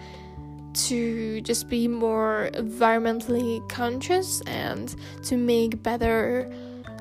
to 0.74 1.42
just 1.42 1.70
be 1.70 1.88
more 1.88 2.50
environmentally 2.54 3.68
conscious 3.70 4.42
and 4.48 4.96
to 5.24 5.38
make 5.38 5.82
better 5.84 6.52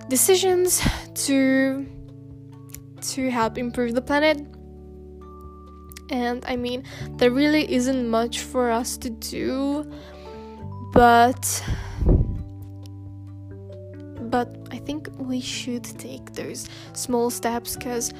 decisions 0.09 0.83
to 1.15 1.87
to 3.13 3.31
help 3.31 3.59
improve 3.59 3.95
the 3.95 4.03
planet. 4.03 4.39
And 6.11 6.45
I 6.47 6.57
mean, 6.57 6.85
there 7.17 7.31
really 7.31 7.71
isn't 7.73 8.09
much 8.09 8.41
for 8.41 8.71
us 8.71 8.97
to 8.99 9.11
do, 9.11 9.91
but 10.93 11.65
but 14.31 14.57
I 14.71 14.79
think 14.79 15.09
we 15.19 15.41
should 15.41 15.85
take 15.85 16.33
those 16.35 16.69
small 16.93 17.31
steps 17.31 17.77
because 17.77 18.13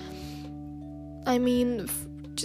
I 1.27 1.39
mean, 1.39 1.89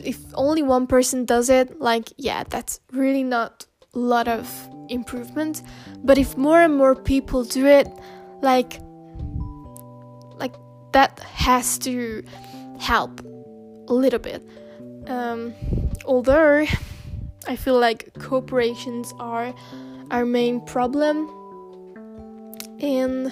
if 0.04 0.20
only 0.34 0.64
one 0.64 0.88
person 0.88 1.26
does 1.26 1.50
it, 1.50 1.80
like, 1.80 2.10
yeah, 2.18 2.44
that's 2.48 2.80
really 2.92 3.24
not 3.24 3.66
a 3.94 4.00
lot 4.00 4.28
of 4.28 4.50
improvement. 4.90 5.64
But 6.04 6.18
if 6.18 6.38
more 6.38 6.62
and 6.62 6.78
more 6.78 6.96
people 6.96 7.44
do 7.44 7.66
it, 7.66 7.88
like, 8.42 8.80
that 10.92 11.20
has 11.20 11.78
to 11.80 12.24
help 12.80 13.22
a 13.88 13.94
little 13.94 14.20
bit. 14.20 14.48
Um, 15.08 15.54
although 16.06 16.66
I 17.48 17.56
feel 17.56 17.80
like 17.80 18.14
corporations 18.20 19.14
are 19.20 19.54
our 20.12 20.26
main 20.26 20.62
problem 20.62 21.30
in 22.80 23.32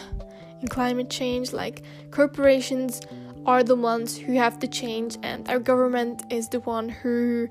in 0.61 0.67
climate 0.67 1.09
change. 1.09 1.53
Like 1.53 1.83
corporations 2.11 3.01
are 3.45 3.63
the 3.63 3.75
ones 3.75 4.17
who 4.17 4.33
have 4.33 4.59
to 4.59 4.67
change, 4.67 5.17
and 5.23 5.47
our 5.49 5.59
government 5.59 6.23
is 6.31 6.49
the 6.49 6.59
one 6.61 6.89
who 6.89 7.47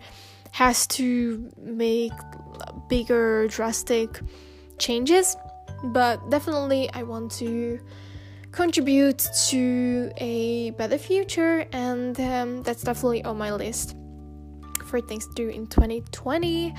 has 0.52 0.86
to 0.86 1.50
make 1.56 2.12
bigger, 2.88 3.46
drastic 3.48 4.20
changes. 4.78 5.36
But 5.84 6.30
definitely, 6.30 6.90
I 6.92 7.02
want 7.02 7.30
to 7.32 7.80
contribute 8.56 9.18
to 9.48 10.10
a 10.16 10.70
better 10.70 10.96
future, 10.96 11.66
and 11.72 12.18
um, 12.18 12.62
that's 12.62 12.82
definitely 12.82 13.22
on 13.22 13.36
my 13.36 13.52
list 13.52 13.94
for 14.86 15.00
things 15.00 15.26
to 15.26 15.34
do 15.34 15.48
in 15.48 15.66
2020. 15.66 16.74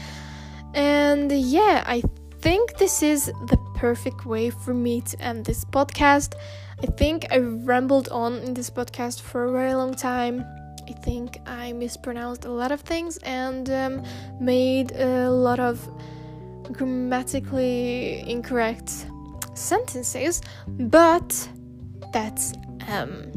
And 0.74 1.32
yeah, 1.32 1.84
I 1.86 2.02
think 2.40 2.78
this 2.78 3.04
is 3.04 3.28
the 3.28 3.58
perfect 3.76 4.26
way 4.26 4.50
for 4.50 4.74
me 4.74 5.02
to 5.02 5.22
end 5.22 5.46
this 5.46 5.63
podcast. 5.66 6.34
I 6.82 6.88
think 6.88 7.28
I 7.32 7.38
rambled 7.38 8.10
on 8.10 8.38
in 8.40 8.56
this 8.56 8.72
podcast 8.72 9.22
for 9.22 9.46
a 9.46 9.52
very 9.52 9.76
long 9.76 9.94
time. 9.94 10.44
I 10.90 10.94
think 10.94 11.38
I 11.46 11.74
mispronounced 11.74 12.46
a 12.46 12.52
lot 12.52 12.72
of 12.72 12.82
things 12.82 13.18
and 13.18 13.70
um, 13.70 14.04
made 14.40 14.94
a 14.94 15.30
lot 15.30 15.60
of 15.60 15.88
grammatically 16.72 18.24
incorrect 18.28 19.06
sentences, 19.54 20.42
but 20.68 21.50
that's 22.14 22.54
um, 22.88 23.32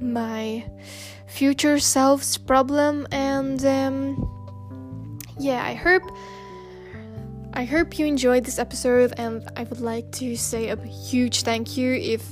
my 0.00 0.64
future 1.26 1.78
self's 1.78 2.38
problem, 2.38 3.06
and 3.12 3.64
um, 3.64 5.20
yeah, 5.38 5.64
I 5.64 5.74
hope. 5.74 6.02
I 7.52 7.64
hope 7.64 7.98
you 7.98 8.04
enjoyed 8.04 8.44
this 8.44 8.58
episode, 8.58 9.14
and 9.16 9.42
I 9.56 9.62
would 9.64 9.80
like 9.80 10.12
to 10.12 10.36
say 10.36 10.68
a 10.68 10.76
huge 10.76 11.42
thank 11.42 11.76
you 11.78 11.94
if 11.94 12.22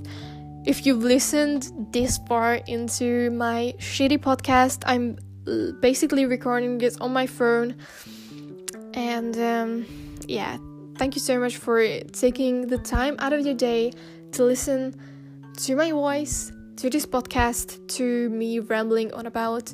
if 0.66 0.84
you've 0.84 1.02
listened 1.02 1.72
this 1.92 2.18
far 2.28 2.56
into 2.66 3.30
my 3.30 3.74
shitty 3.78 4.18
podcast. 4.18 4.82
I'm 4.84 5.16
basically 5.80 6.26
recording 6.26 6.76
this 6.76 6.98
on 6.98 7.12
my 7.14 7.26
phone, 7.26 7.76
and 8.92 9.34
um, 9.38 9.86
yeah, 10.28 10.58
thank 10.98 11.14
you 11.14 11.22
so 11.22 11.40
much 11.40 11.56
for 11.56 11.82
taking 12.12 12.66
the 12.66 12.78
time 12.78 13.16
out 13.18 13.32
of 13.32 13.46
your 13.46 13.54
day 13.54 13.92
to 14.34 14.44
listen 14.44 14.94
to 15.56 15.76
my 15.76 15.92
voice, 15.92 16.52
to 16.76 16.90
this 16.90 17.06
podcast, 17.06 17.86
to 17.96 18.28
me 18.30 18.58
rambling 18.58 19.12
on 19.12 19.26
about 19.26 19.72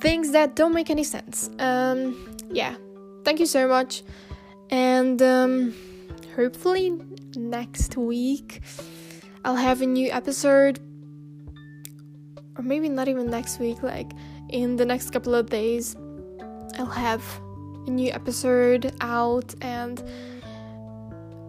things 0.00 0.32
that 0.32 0.56
don't 0.56 0.74
make 0.74 0.90
any 0.90 1.04
sense. 1.04 1.50
Um, 1.58 2.16
yeah, 2.50 2.74
thank 3.24 3.40
you 3.40 3.46
so 3.46 3.68
much, 3.68 4.02
and 4.70 5.20
um, 5.20 5.74
hopefully 6.34 6.98
next 7.36 7.96
week 7.96 8.62
I'll 9.44 9.56
have 9.56 9.82
a 9.82 9.86
new 9.86 10.10
episode, 10.10 10.80
or 12.56 12.62
maybe 12.62 12.88
not 12.88 13.08
even 13.08 13.30
next 13.30 13.60
week, 13.60 13.82
like 13.82 14.12
in 14.48 14.76
the 14.76 14.86
next 14.86 15.10
couple 15.10 15.34
of 15.34 15.50
days, 15.50 15.94
I'll 16.78 16.86
have 16.86 17.22
a 17.86 17.90
new 17.90 18.10
episode 18.12 18.94
out 19.00 19.54
and 19.60 20.02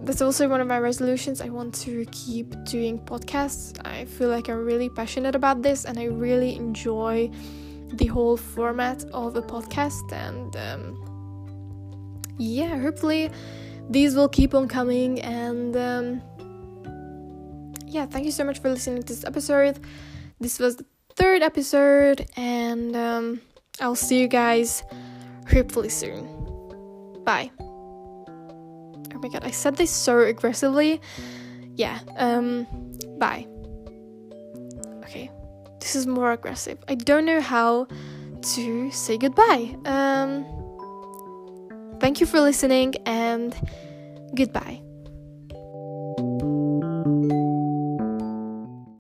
that's 0.08 0.22
also 0.22 0.48
one 0.48 0.62
of 0.62 0.67
my 0.67 0.80
resolutions. 0.80 1.41
I 1.41 1.50
want 1.50 1.76
to 1.82 2.06
keep 2.12 2.56
doing 2.63 2.98
podcasts. 2.98 3.78
I 3.86 4.06
feel 4.06 4.30
like 4.30 4.48
I'm 4.50 4.65
really 4.65 4.89
passionate 4.89 5.36
about 5.36 5.62
this 5.62 5.84
and 5.84 6.00
I 6.00 6.06
really 6.06 6.56
enjoy 6.56 7.30
the 7.93 8.06
whole 8.06 8.38
format 8.38 9.04
of 9.13 9.36
a 9.36 9.41
podcast. 9.41 10.12
And 10.13 10.56
um, 10.56 12.24
yeah, 12.38 12.80
hopefully 12.80 13.30
these 13.89 14.15
will 14.15 14.30
keep 14.30 14.54
on 14.54 14.70
coming. 14.70 15.20
And 15.22 15.76
um, 15.76 16.22
yeah, 17.86 18.06
thank 18.06 18.26
you 18.26 18.32
so 18.32 18.46
much 18.46 18.60
for 18.60 18.70
listening 18.70 19.04
to 19.04 19.08
this 19.13 19.26
episode. 19.26 19.80
This 20.39 20.58
was 20.58 20.78
the 20.78 20.86
third 21.15 21.41
episode, 21.41 22.30
and 22.38 22.96
um, 22.96 23.41
I'll 23.82 23.96
see 23.96 24.20
you 24.20 24.28
guys 24.28 24.84
hopefully 25.50 25.89
soon. 25.89 27.24
Bye. 27.26 27.52
Oh 29.18 29.20
my 29.20 29.30
god, 29.30 29.44
I 29.44 29.50
said 29.50 29.78
this 29.78 29.90
so 29.90 30.20
aggressively. 30.20 31.02
Yeah, 31.76 32.00
um, 32.18 32.68
bye. 33.18 33.48
Okay, 35.06 35.32
this 35.80 35.96
is 35.96 36.06
more 36.06 36.34
aggressive. 36.34 36.78
I 36.88 36.94
don't 36.94 37.26
know 37.26 37.42
how 37.42 37.88
to 38.54 38.92
say 38.92 39.18
goodbye. 39.18 39.76
Um, 39.86 40.46
thank 42.00 42.22
you 42.22 42.28
for 42.28 42.40
listening 42.42 42.94
and 43.08 43.56
goodbye. 44.36 44.84